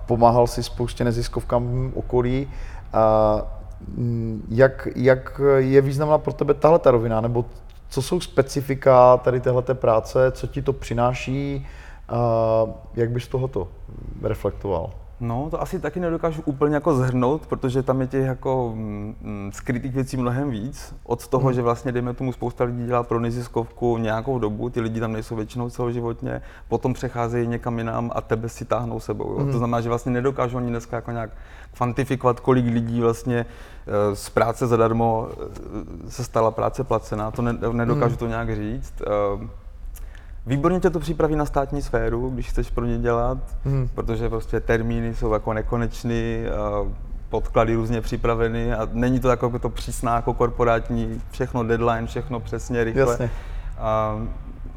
Pomáhal 0.05 0.47
si 0.47 0.63
spoustě 0.63 1.03
neziskovkám 1.03 1.91
v 1.91 1.97
okolí. 1.97 2.47
Mm, 3.97 4.47
jak, 4.49 4.87
jak 4.95 5.41
je 5.57 5.81
významná 5.81 6.17
pro 6.17 6.33
tebe 6.33 6.53
tahle 6.53 6.79
ta 6.79 6.91
rovina, 6.91 7.21
nebo 7.21 7.45
co 7.89 8.01
jsou 8.01 8.19
specifika 8.19 9.17
tady 9.17 9.39
téhleté 9.39 9.73
práce, 9.73 10.31
co 10.31 10.47
ti 10.47 10.61
to 10.61 10.73
přináší, 10.73 11.67
jak 12.95 13.11
bys 13.11 13.27
tohoto 13.27 13.67
reflektoval? 14.21 15.02
No, 15.23 15.47
to 15.49 15.61
asi 15.61 15.79
taky 15.79 15.99
nedokážu 15.99 16.41
úplně 16.45 16.75
jako 16.75 16.95
zhrnout, 16.95 17.45
protože 17.47 17.83
tam 17.83 18.01
je 18.01 18.07
těch 18.07 18.25
jako 18.25 18.73
mm, 18.75 19.51
skrytých 19.53 19.93
věcí 19.93 20.17
mnohem 20.17 20.49
víc. 20.49 20.95
Od 21.03 21.27
toho, 21.27 21.43
hmm. 21.43 21.53
že 21.53 21.61
vlastně, 21.61 21.91
dejme 21.91 22.13
tomu, 22.13 22.33
spousta 22.33 22.63
lidí 22.63 22.85
dělá 22.85 23.03
pro 23.03 23.19
neziskovku 23.19 23.97
nějakou 23.97 24.39
dobu, 24.39 24.69
ty 24.69 24.81
lidi 24.81 24.99
tam 24.99 25.11
nejsou 25.11 25.35
většinou 25.35 25.69
celoživotně, 25.69 26.41
potom 26.67 26.93
přecházejí 26.93 27.47
někam 27.47 27.77
jinam 27.77 28.11
a 28.15 28.21
tebe 28.21 28.49
si 28.49 28.65
táhnou 28.65 28.99
sebou. 28.99 29.31
Jo? 29.31 29.39
Hmm. 29.39 29.51
To 29.51 29.57
znamená, 29.57 29.81
že 29.81 29.89
vlastně 29.89 30.11
nedokážu 30.11 30.57
ani 30.57 30.69
dneska 30.69 30.95
jako 30.95 31.11
nějak 31.11 31.29
kvantifikovat, 31.73 32.39
kolik 32.39 32.65
lidí 32.65 33.01
vlastně 33.01 33.45
eh, 33.45 34.15
z 34.15 34.29
práce 34.29 34.67
zadarmo 34.67 35.27
eh, 36.07 36.11
se 36.11 36.23
stala 36.23 36.51
práce 36.51 36.83
placená, 36.83 37.31
to 37.31 37.41
nedokážu 37.71 38.09
hmm. 38.09 38.17
to 38.17 38.27
nějak 38.27 38.55
říct. 38.55 38.93
Výborně 40.45 40.79
tě 40.79 40.89
to 40.89 40.99
připraví 40.99 41.35
na 41.35 41.45
státní 41.45 41.81
sféru, 41.81 42.29
když 42.29 42.49
chceš 42.49 42.69
pro 42.69 42.85
ně 42.85 42.97
dělat, 42.97 43.37
hmm. 43.65 43.89
protože 43.95 44.29
prostě 44.29 44.59
termíny 44.59 45.15
jsou 45.15 45.33
jako 45.33 45.53
nekonečný, 45.53 46.43
podklady 47.29 47.75
různě 47.75 48.01
připraveny 48.01 48.73
a 48.73 48.89
není 48.91 49.19
to 49.19 49.27
takové 49.27 49.59
to 49.59 49.69
přísná 49.69 50.15
jako 50.15 50.33
korporátní, 50.33 51.21
všechno 51.31 51.63
deadline, 51.63 52.07
všechno 52.07 52.39
přesně, 52.39 52.83
rychle. 52.83 53.01
Jasně. 53.01 53.29
A, 53.77 54.21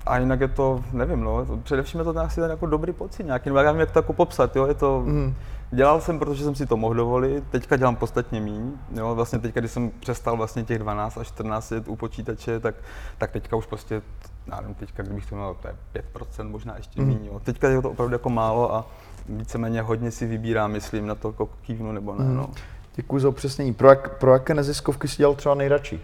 a 0.07 0.19
jinak 0.19 0.41
je 0.41 0.49
to, 0.49 0.85
nevím, 0.93 1.21
no, 1.21 1.47
především 1.63 2.01
je 2.01 2.05
to 2.05 2.19
asi 2.19 2.41
ten 2.41 2.51
jako 2.51 2.67
dobrý 2.67 2.93
pocit 2.93 3.27
nějaký, 3.27 3.49
nebo 3.49 3.59
já 3.59 3.65
nevím, 3.65 3.81
jak 3.81 3.91
to 3.91 3.99
jako 3.99 4.13
popsat, 4.13 4.57
jo, 4.57 4.67
je 4.67 4.75
to, 4.75 5.03
hmm. 5.07 5.35
Dělal 5.71 6.01
jsem, 6.01 6.19
protože 6.19 6.45
jsem 6.45 6.55
si 6.55 6.67
to 6.67 6.77
mohl 6.77 6.95
dovolit, 6.95 7.45
teďka 7.51 7.77
dělám 7.77 7.97
podstatně 7.97 8.41
míň. 8.41 8.73
Jo, 8.95 9.15
vlastně 9.15 9.39
teďka, 9.39 9.61
když 9.61 9.73
jsem 9.73 9.91
přestal 9.91 10.37
vlastně 10.37 10.65
těch 10.65 10.79
12 10.79 11.19
až 11.19 11.27
14 11.27 11.71
let 11.71 11.89
u 11.89 11.97
počítače, 11.97 12.61
tak, 12.61 12.75
tak 13.19 13.31
teďka 13.31 13.57
už 13.57 13.67
prostě, 13.67 14.03
já 14.47 14.61
nevím, 14.61 14.75
teďka, 14.75 15.03
kdybych 15.03 15.27
to 15.27 15.35
měl, 15.35 15.57
to 15.63 15.69
je 15.69 16.05
5%, 16.15 16.49
možná 16.49 16.77
ještě 16.77 17.03
mm. 17.03 17.09
méně. 17.09 17.31
Teďka 17.43 17.69
je 17.69 17.83
to 17.83 17.91
opravdu 17.91 18.15
jako 18.15 18.31
málo 18.31 18.75
a 18.75 18.87
víceméně 19.29 19.83
hodně 19.83 20.11
si 20.11 20.27
vybírám, 20.27 20.73
myslím, 20.73 21.07
na 21.07 21.15
to, 21.15 21.29
jako 21.29 21.47
kývnu 21.47 21.93
nebo 21.93 22.15
ne. 22.15 22.25
Mm. 22.25 22.37
No. 22.37 22.51
Děkuji 22.95 23.19
za 23.19 23.29
upřesnění. 23.29 23.75
Pro, 23.75 23.89
jak, 23.89 24.19
pro 24.19 24.33
jaké 24.33 24.55
neziskovky 24.55 25.09
si 25.09 25.17
dělal 25.17 25.35
třeba 25.35 25.55
nejradši? 25.55 26.01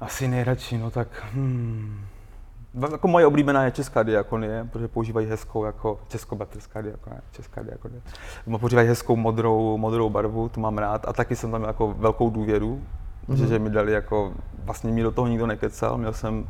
Asi 0.00 0.28
nejradši, 0.28 0.78
no 0.78 0.90
tak 0.90 1.08
hmm. 1.32 2.06
Jako 2.80 3.08
moje 3.08 3.26
oblíbená 3.26 3.64
je 3.64 3.70
česká 3.70 4.02
diakonie, 4.02 4.68
protože 4.72 4.88
používají 4.88 5.26
hezkou 5.26 5.64
jako 5.64 6.00
českobaterská 6.08 6.82
diakonie, 6.82 7.20
česká 7.30 7.62
diakonie. 7.62 8.00
Používají 8.60 8.88
hezkou 8.88 9.16
modrou, 9.16 9.76
modrou 9.76 10.10
barvu, 10.10 10.48
to 10.48 10.60
mám 10.60 10.78
rád 10.78 11.08
a 11.08 11.12
taky 11.12 11.36
jsem 11.36 11.50
tam 11.50 11.62
jako 11.62 11.94
velkou 11.98 12.30
důvěru, 12.30 12.80
mm-hmm. 13.28 13.34
že, 13.34 13.46
že 13.46 13.58
mi 13.58 13.70
dali 13.70 13.92
jako, 13.92 14.32
vlastně 14.64 14.92
mi 14.92 15.02
do 15.02 15.10
toho 15.10 15.28
nikdo 15.28 15.46
nekecal, 15.46 15.98
měl 15.98 16.12
jsem 16.12 16.46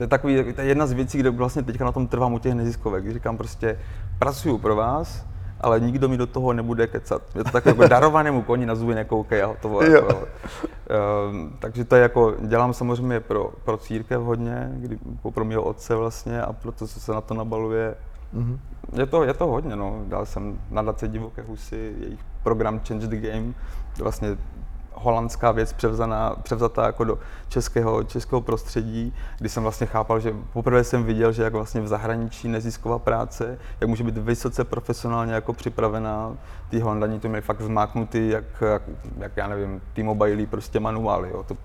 to 0.00 0.04
je, 0.04 0.08
takový, 0.08 0.52
to 0.54 0.60
je 0.60 0.66
jedna 0.66 0.86
z 0.86 0.92
věcí, 0.92 1.18
kde 1.18 1.30
vlastně 1.30 1.62
teďka 1.62 1.84
na 1.84 1.92
tom 1.92 2.06
trvám 2.06 2.32
u 2.32 2.38
těch 2.38 2.54
neziskovek, 2.54 3.02
když 3.02 3.14
říkám 3.14 3.36
prostě, 3.36 3.78
pracuju 4.18 4.58
pro 4.58 4.76
vás, 4.76 5.26
ale 5.60 5.80
nikdo 5.80 6.08
mi 6.08 6.16
do 6.16 6.26
toho 6.26 6.52
nebude 6.52 6.86
kecat. 6.86 7.22
Je 7.34 7.44
to 7.44 7.50
tak 7.50 7.66
jako 7.66 7.88
darovanému 7.88 8.42
koni 8.42 8.66
na 8.66 8.74
zuby 8.74 8.94
nekoukej 8.94 9.42
a 9.42 9.46
hotovo. 9.46 9.82
Jako, 9.82 10.16
uh, 10.16 10.22
takže 11.58 11.84
to 11.84 11.96
je 11.96 12.02
jako, 12.02 12.34
dělám 12.40 12.74
samozřejmě 12.74 13.20
pro, 13.20 13.50
pro 13.64 13.76
církev 13.76 14.22
hodně, 14.22 14.70
kdy, 14.74 14.98
pro 15.34 15.44
mého 15.44 15.62
otce 15.62 15.94
vlastně 15.94 16.42
a 16.42 16.52
proto 16.52 16.86
se 16.86 17.12
na 17.12 17.20
to 17.20 17.34
nabaluje. 17.34 17.94
Mm-hmm. 18.34 18.58
Je, 18.92 19.06
to, 19.06 19.24
je 19.24 19.34
to 19.34 19.46
hodně, 19.46 19.76
no. 19.76 20.02
Dal 20.08 20.26
jsem 20.26 20.58
na 20.70 20.82
20 20.82 21.08
divoké 21.08 21.42
husy, 21.42 21.94
jejich 22.00 22.20
program 22.42 22.80
Change 22.88 23.06
the 23.06 23.16
Game, 23.16 23.52
vlastně 23.98 24.36
holandská 24.94 25.52
věc 25.52 25.72
převzaná, 25.72 26.36
převzatá 26.42 26.86
jako 26.86 27.04
do 27.04 27.18
českého, 27.48 28.04
českého 28.04 28.40
prostředí, 28.40 29.14
kdy 29.38 29.48
jsem 29.48 29.62
vlastně 29.62 29.86
chápal, 29.86 30.20
že 30.20 30.34
poprvé 30.52 30.84
jsem 30.84 31.04
viděl, 31.04 31.32
že 31.32 31.42
jak 31.42 31.52
vlastně 31.52 31.80
v 31.80 31.88
zahraničí 31.88 32.48
nezisková 32.48 32.98
práce, 32.98 33.58
jak 33.80 33.90
může 33.90 34.04
být 34.04 34.18
vysoce 34.18 34.64
profesionálně 34.64 35.32
jako 35.32 35.52
připravená. 35.52 36.36
Ty 36.68 36.80
Holandani 36.80 37.20
to 37.20 37.28
měli 37.28 37.42
fakt 37.42 37.60
zmáknutý, 37.60 38.28
jak, 38.28 38.44
jak, 38.60 38.82
jak 39.18 39.36
já 39.36 39.48
nevím, 39.48 39.80
T-Mobile 39.92 40.46
prostě 40.46 40.80
manuály, 40.80 41.30
jo. 41.30 41.42
To 41.42 41.56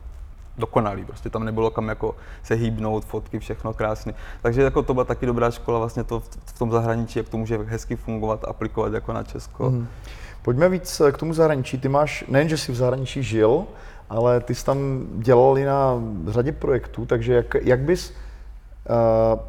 dokonalý, 0.57 1.05
prostě 1.05 1.29
tam 1.29 1.43
nebylo 1.43 1.71
kam 1.71 1.89
jako 1.89 2.15
se 2.43 2.53
hýbnout, 2.55 3.05
fotky, 3.05 3.39
všechno 3.39 3.73
krásně. 3.73 4.13
Takže 4.41 4.61
jako 4.61 4.81
to 4.81 4.93
byla 4.93 5.03
taky 5.03 5.25
dobrá 5.25 5.51
škola 5.51 5.79
vlastně 5.79 6.03
to 6.03 6.19
v, 6.19 6.29
v 6.45 6.59
tom 6.59 6.71
zahraničí, 6.71 7.19
jak 7.19 7.29
to 7.29 7.37
může 7.37 7.57
hezky 7.57 7.95
fungovat, 7.95 8.45
aplikovat 8.47 8.93
jako 8.93 9.13
na 9.13 9.23
Česko. 9.23 9.69
Mm. 9.69 9.87
Pojďme 10.45 10.69
víc 10.69 11.01
k 11.11 11.17
tomu 11.17 11.33
zahraničí. 11.33 11.77
Ty 11.77 11.89
máš, 11.89 12.25
nejen, 12.27 12.49
že 12.49 12.57
jsi 12.57 12.71
v 12.71 12.75
zahraničí 12.75 13.23
žil, 13.23 13.65
ale 14.09 14.39
ty 14.39 14.55
jsi 14.55 14.65
tam 14.65 15.07
dělal 15.13 15.57
i 15.57 15.65
na 15.65 16.01
řadě 16.27 16.51
projektů, 16.51 17.05
takže 17.05 17.33
jak, 17.33 17.55
jak 17.61 17.79
bys 17.79 18.11
uh, 18.11 19.39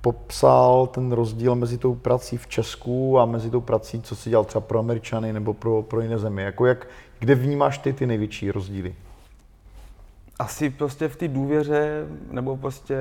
popsal 0.00 0.86
ten 0.86 1.12
rozdíl 1.12 1.54
mezi 1.54 1.78
tou 1.78 1.94
prací 1.94 2.36
v 2.36 2.46
Česku 2.46 3.18
a 3.18 3.26
mezi 3.26 3.50
tou 3.50 3.60
prací, 3.60 4.02
co 4.02 4.16
jsi 4.16 4.30
dělal 4.30 4.44
třeba 4.44 4.60
pro 4.60 4.78
Američany 4.78 5.32
nebo 5.32 5.54
pro, 5.54 5.82
pro 5.82 6.00
jiné 6.00 6.18
země? 6.18 6.44
Jako 6.44 6.66
jak, 6.66 6.86
kde 7.18 7.34
vnímáš 7.34 7.78
ty 7.78 7.92
ty 7.92 8.06
největší 8.06 8.50
rozdíly? 8.50 8.94
Asi 10.38 10.70
prostě 10.70 11.08
v 11.08 11.16
té 11.16 11.28
důvěře, 11.28 12.06
nebo 12.30 12.56
prostě 12.56 12.96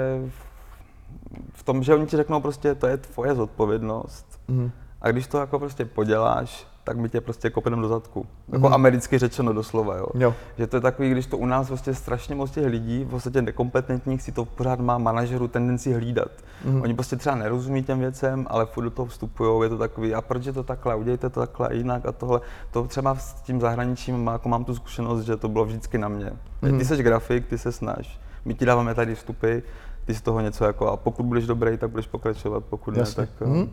v 1.54 1.64
tom, 1.64 1.84
že 1.84 1.96
oni 1.96 2.06
ti 2.06 2.18
řeknou 2.18 2.42
prostě, 2.42 2.76
to 2.76 2.88
je 2.88 2.98
tvoje 2.98 3.36
zodpovědnost. 3.36 4.40
Mm. 4.48 4.72
A 5.02 5.12
když 5.12 5.28
to 5.28 5.38
jako 5.38 5.60
prostě 5.60 5.86
poděláš, 5.86 6.71
tak 6.92 6.98
my 6.98 7.10
tě 7.10 7.22
prostě 7.22 7.50
kopneme 7.50 7.82
do 7.82 7.88
zadku. 7.88 8.26
Jako 8.52 8.68
mm. 8.68 8.74
americky 8.74 9.18
řečeno 9.18 9.54
doslova, 9.54 9.98
jo. 9.98 10.06
jo. 10.14 10.36
Že 10.58 10.68
to 10.68 10.78
je 10.78 10.82
takový, 10.82 11.10
když 11.10 11.26
to 11.26 11.38
u 11.38 11.46
nás 11.46 11.70
vlastně 11.70 11.94
strašně 11.94 12.36
moc 12.36 12.52
těch 12.52 12.66
lidí, 12.66 13.04
v 13.04 13.08
podstatě 13.08 13.42
nekompetentních, 13.42 14.22
si 14.22 14.32
to 14.32 14.46
pořád 14.46 14.80
má 14.80 14.98
manažerů 14.98 15.48
tendenci 15.48 15.94
hlídat. 15.94 16.32
Mm. 16.66 16.82
Oni 16.82 16.94
prostě 16.94 17.16
třeba 17.16 17.36
nerozumí 17.36 17.84
těm 17.84 18.00
věcem, 18.00 18.48
ale 18.50 18.66
furt 18.66 18.84
do 18.84 18.90
toho 18.90 19.06
vstupují, 19.06 19.64
je 19.64 19.70
to 19.70 19.78
takový, 19.78 20.14
a 20.14 20.22
proč 20.22 20.46
je 20.46 20.54
to 20.54 20.64
takhle, 20.64 20.96
udějte 20.96 21.30
to 21.30 21.40
takhle 21.40 21.76
jinak 21.76 22.06
a 22.06 22.12
tohle. 22.12 22.42
To 22.72 22.84
třeba 22.84 23.16
s 23.16 23.34
tím 23.34 23.62
zahraničím, 23.62 24.28
jako 24.28 24.50
mám 24.50 24.66
tu 24.66 24.76
zkušenost, 24.76 25.22
že 25.22 25.38
to 25.38 25.50
bylo 25.50 25.66
vždycky 25.66 25.98
na 25.98 26.08
mě. 26.08 26.32
Mm. 26.62 26.80
Ty 26.80 26.86
jsi 26.86 27.04
grafik, 27.04 27.48
ty 27.48 27.58
se 27.58 27.72
snaž, 27.72 28.20
my 28.46 28.54
ti 28.54 28.66
dáváme 28.66 28.96
tady 28.96 29.16
vstupy, 29.16 29.58
ty 30.06 30.14
z 30.14 30.22
toho 30.22 30.42
něco 30.42 30.66
jako, 30.66 30.88
a 30.88 30.98
pokud 30.98 31.26
budeš 31.26 31.48
dobrý, 31.48 31.78
tak 31.78 31.90
budeš 31.90 32.08
pokračovat, 32.08 32.64
pokud 32.70 32.98
Jasně. 32.98 33.22
ne, 33.22 33.28
tak... 33.40 33.48
Mm. 33.48 33.70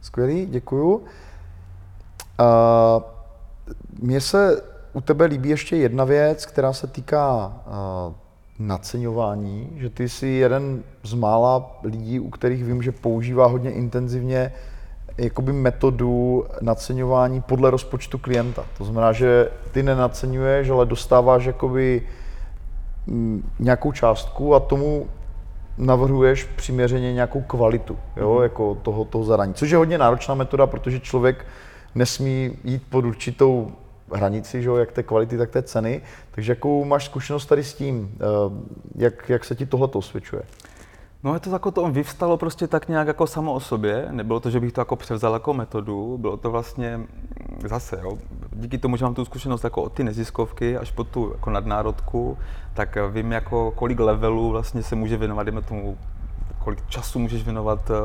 Skvělý, 0.00 0.46
děkuju. 0.46 1.04
Uh, 2.40 3.02
mně 4.00 4.20
se 4.20 4.62
u 4.92 5.00
tebe 5.00 5.24
líbí 5.24 5.48
ještě 5.48 5.76
jedna 5.76 6.04
věc, 6.04 6.46
která 6.46 6.72
se 6.72 6.86
týká 6.86 7.52
uh, 7.66 8.12
naceňování, 8.58 9.68
že 9.76 9.90
ty 9.90 10.08
jsi 10.08 10.28
jeden 10.28 10.82
z 11.02 11.14
mála 11.14 11.78
lidí, 11.84 12.20
u 12.20 12.30
kterých 12.30 12.64
vím, 12.64 12.82
že 12.82 12.92
používá 12.92 13.46
hodně 13.46 13.70
intenzivně 13.70 14.52
jakoby 15.18 15.52
metodu 15.52 16.44
naceňování 16.60 17.40
podle 17.40 17.70
rozpočtu 17.70 18.18
klienta. 18.18 18.64
To 18.78 18.84
znamená, 18.84 19.12
že 19.12 19.50
ty 19.72 19.82
nenaceňuješ, 19.82 20.70
ale 20.70 20.86
dostáváš 20.86 21.44
jakoby 21.44 22.02
mm, 23.06 23.50
nějakou 23.58 23.92
částku 23.92 24.54
a 24.54 24.60
tomu 24.60 25.06
navrhuješ 25.78 26.44
přiměřeně 26.44 27.12
nějakou 27.12 27.40
kvalitu 27.40 27.96
jo, 28.16 28.36
mm. 28.36 28.42
jako 28.42 28.74
toho, 28.74 29.04
toho 29.04 29.24
zadání. 29.24 29.54
Což 29.54 29.70
je 29.70 29.76
hodně 29.76 29.98
náročná 29.98 30.34
metoda, 30.34 30.66
protože 30.66 31.00
člověk 31.00 31.46
nesmí 31.94 32.58
jít 32.64 32.82
pod 32.90 33.04
určitou 33.04 33.72
hranici, 34.12 34.62
že, 34.62 34.70
jak 34.70 34.92
té 34.92 35.02
kvality, 35.02 35.38
tak 35.38 35.50
té 35.50 35.62
ceny. 35.62 36.02
Takže 36.30 36.52
jakou 36.52 36.84
máš 36.84 37.04
zkušenost 37.04 37.46
tady 37.46 37.64
s 37.64 37.74
tím? 37.74 38.14
Eh, 38.14 38.24
jak, 38.94 39.28
jak 39.28 39.44
se 39.44 39.54
ti 39.54 39.66
tohle 39.66 39.88
osvědčuje? 39.92 40.42
No 41.24 41.34
je 41.34 41.40
to 41.40 41.50
jako 41.50 41.70
to 41.70 41.90
vyvstalo 41.90 42.36
prostě 42.36 42.66
tak 42.66 42.88
nějak 42.88 43.06
jako 43.06 43.26
samo 43.26 43.54
o 43.54 43.60
sobě, 43.60 44.08
nebylo 44.10 44.40
to, 44.40 44.50
že 44.50 44.60
bych 44.60 44.72
to 44.72 44.80
jako 44.80 44.96
převzal 44.96 45.32
jako 45.32 45.54
metodu, 45.54 46.18
bylo 46.18 46.36
to 46.36 46.50
vlastně 46.50 47.00
zase, 47.68 48.00
jo, 48.02 48.18
díky 48.52 48.78
tomu, 48.78 48.96
že 48.96 49.04
mám 49.04 49.14
tu 49.14 49.24
zkušenost 49.24 49.64
jako 49.64 49.82
od 49.82 49.92
ty 49.92 50.04
neziskovky 50.04 50.76
až 50.76 50.90
po 50.90 51.04
tu 51.04 51.32
jako 51.32 51.50
nadnárodku, 51.50 52.38
tak 52.74 52.98
vím 53.10 53.32
jako 53.32 53.70
kolik 53.70 54.00
levelů 54.00 54.50
vlastně 54.50 54.82
se 54.82 54.96
může 54.96 55.16
věnovat, 55.16 55.42
dejme 55.42 55.62
tomu, 55.62 55.98
kolik 56.58 56.86
času 56.88 57.18
můžeš 57.18 57.44
věnovat 57.44 57.90
uh, 57.90 57.96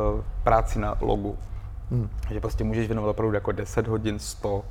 práci 0.44 0.80
na 0.80 0.98
logu. 1.02 1.38
Hmm. 1.92 2.10
Že 2.32 2.40
prostě 2.40 2.64
můžeš 2.64 2.88
věnovat 2.88 3.10
opravdu 3.10 3.36
jako 3.36 3.52
10 3.52 3.88
hodin, 3.88 4.20
100, 4.20 4.64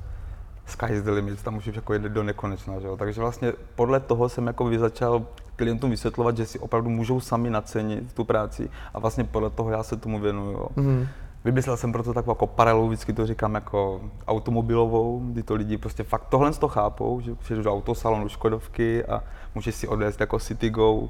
sky 0.67 0.87
is 0.93 1.03
the 1.03 1.11
limit, 1.11 1.43
tam 1.43 1.55
můžeš 1.55 1.77
jako 1.77 1.93
jít 1.95 2.03
do 2.03 2.23
nekonečna, 2.23 2.81
že 2.81 2.87
jo? 2.87 2.97
Takže 2.97 3.21
vlastně 3.21 3.53
podle 3.75 4.01
toho 4.01 4.29
jsem 4.29 4.47
jako 4.47 4.79
začal 4.79 5.27
klientům 5.57 5.91
vysvětlovat, 5.91 6.37
že 6.37 6.47
si 6.47 6.59
opravdu 6.59 6.91
můžou 6.91 7.21
sami 7.21 7.51
nacenit 7.51 8.13
tu 8.13 8.25
práci 8.25 8.71
a 8.95 8.99
vlastně 8.99 9.25
podle 9.25 9.51
toho 9.51 9.71
já 9.71 9.83
se 9.83 9.97
tomu 9.97 10.21
věnuju. 10.21 10.69
Mm. 10.77 11.07
Vymyslel 11.45 11.77
jsem 11.77 11.93
proto 11.93 12.15
takovou 12.15 12.31
jako 12.31 12.47
paralelu, 12.47 12.89
vždycky 12.89 13.13
to 13.13 13.27
říkám 13.27 13.55
jako 13.55 14.01
automobilovou, 14.27 15.23
kdy 15.25 15.43
to 15.43 15.55
lidi 15.55 15.79
prostě 15.79 16.03
fakt 16.03 16.25
tohle 16.29 16.53
to 16.53 16.69
chápou, 16.69 17.21
že 17.21 17.35
přijdou 17.35 17.63
do 17.63 17.73
autosalonu 17.73 18.29
Škodovky 18.29 19.05
a 19.05 19.23
můžeš 19.55 19.75
si 19.75 19.89
odvést 19.89 20.21
jako 20.21 20.39
Go, 20.71 21.09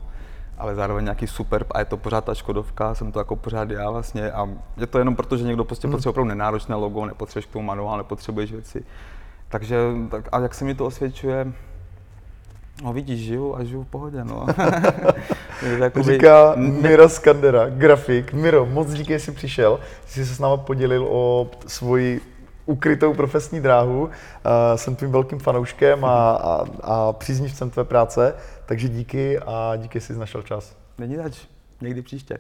ale 0.59 0.75
zároveň 0.75 1.05
nějaký 1.05 1.27
super 1.27 1.65
a 1.71 1.79
je 1.79 1.85
to 1.85 1.97
pořád 1.97 2.25
ta 2.25 2.35
Škodovka, 2.35 2.95
jsem 2.95 3.13
to 3.13 3.19
jako 3.19 3.37
pořád 3.37 3.71
já 3.71 3.91
vlastně 3.91 4.33
a 4.33 4.49
je 4.77 4.87
to 4.87 4.99
jenom 4.99 5.17
proto, 5.17 5.37
že 5.37 5.45
někdo 5.45 5.65
prostě 5.65 5.87
mm. 5.87 5.93
potřebuje 5.93 6.11
opravdu 6.11 6.29
nenáročné 6.29 6.75
logo, 6.75 7.07
nepotřebuješ 7.07 7.47
k 7.47 7.53
tomu 7.53 7.67
manuál, 7.67 7.99
nepotřebuješ 7.99 8.53
věci. 8.53 8.85
Takže 9.49 9.79
tak, 10.11 10.29
a 10.33 10.41
jak 10.41 10.55
se 10.55 10.65
mi 10.65 10.75
to 10.75 10.87
osvědčuje, 10.87 11.53
No 12.83 12.93
vidíš, 12.93 13.21
žiju 13.21 13.57
a 13.57 13.65
žiju 13.65 13.83
v 13.83 13.87
pohodě, 13.87 14.25
no. 14.25 14.47
Jakoby... 15.79 16.13
Říká 16.13 16.55
Miro 16.57 17.09
Skandera, 17.09 17.69
grafik. 17.69 18.33
Miro, 18.33 18.67
moc 18.67 18.93
díky, 18.93 19.13
že 19.13 19.19
jsi 19.19 19.33
přišel, 19.33 19.81
jsi 20.07 20.27
se 20.27 20.35
s 20.35 20.39
námi 20.39 20.63
podělil 20.67 21.07
o 21.11 21.51
svoji 21.67 22.21
ukrytou 22.67 23.15
profesní 23.15 23.61
dráhu. 23.61 24.03
Uh, 24.05 24.11
jsem 24.77 24.97
tvým 24.97 25.13
velkým 25.13 25.39
fanouškem 25.39 26.05
a, 26.05 26.31
a, 26.31 26.65
a 26.83 27.13
příznivcem 27.13 27.71
tvé 27.71 27.85
práce, 27.85 28.35
takže 28.67 28.89
díky 28.89 29.39
a 29.39 29.73
díky, 29.77 30.01
že 30.01 30.07
jsi 30.07 30.19
našel 30.19 30.43
čas. 30.43 30.77
Není 30.99 31.17
zač, 31.17 31.39
někdy 31.81 32.03
příště. 32.03 32.39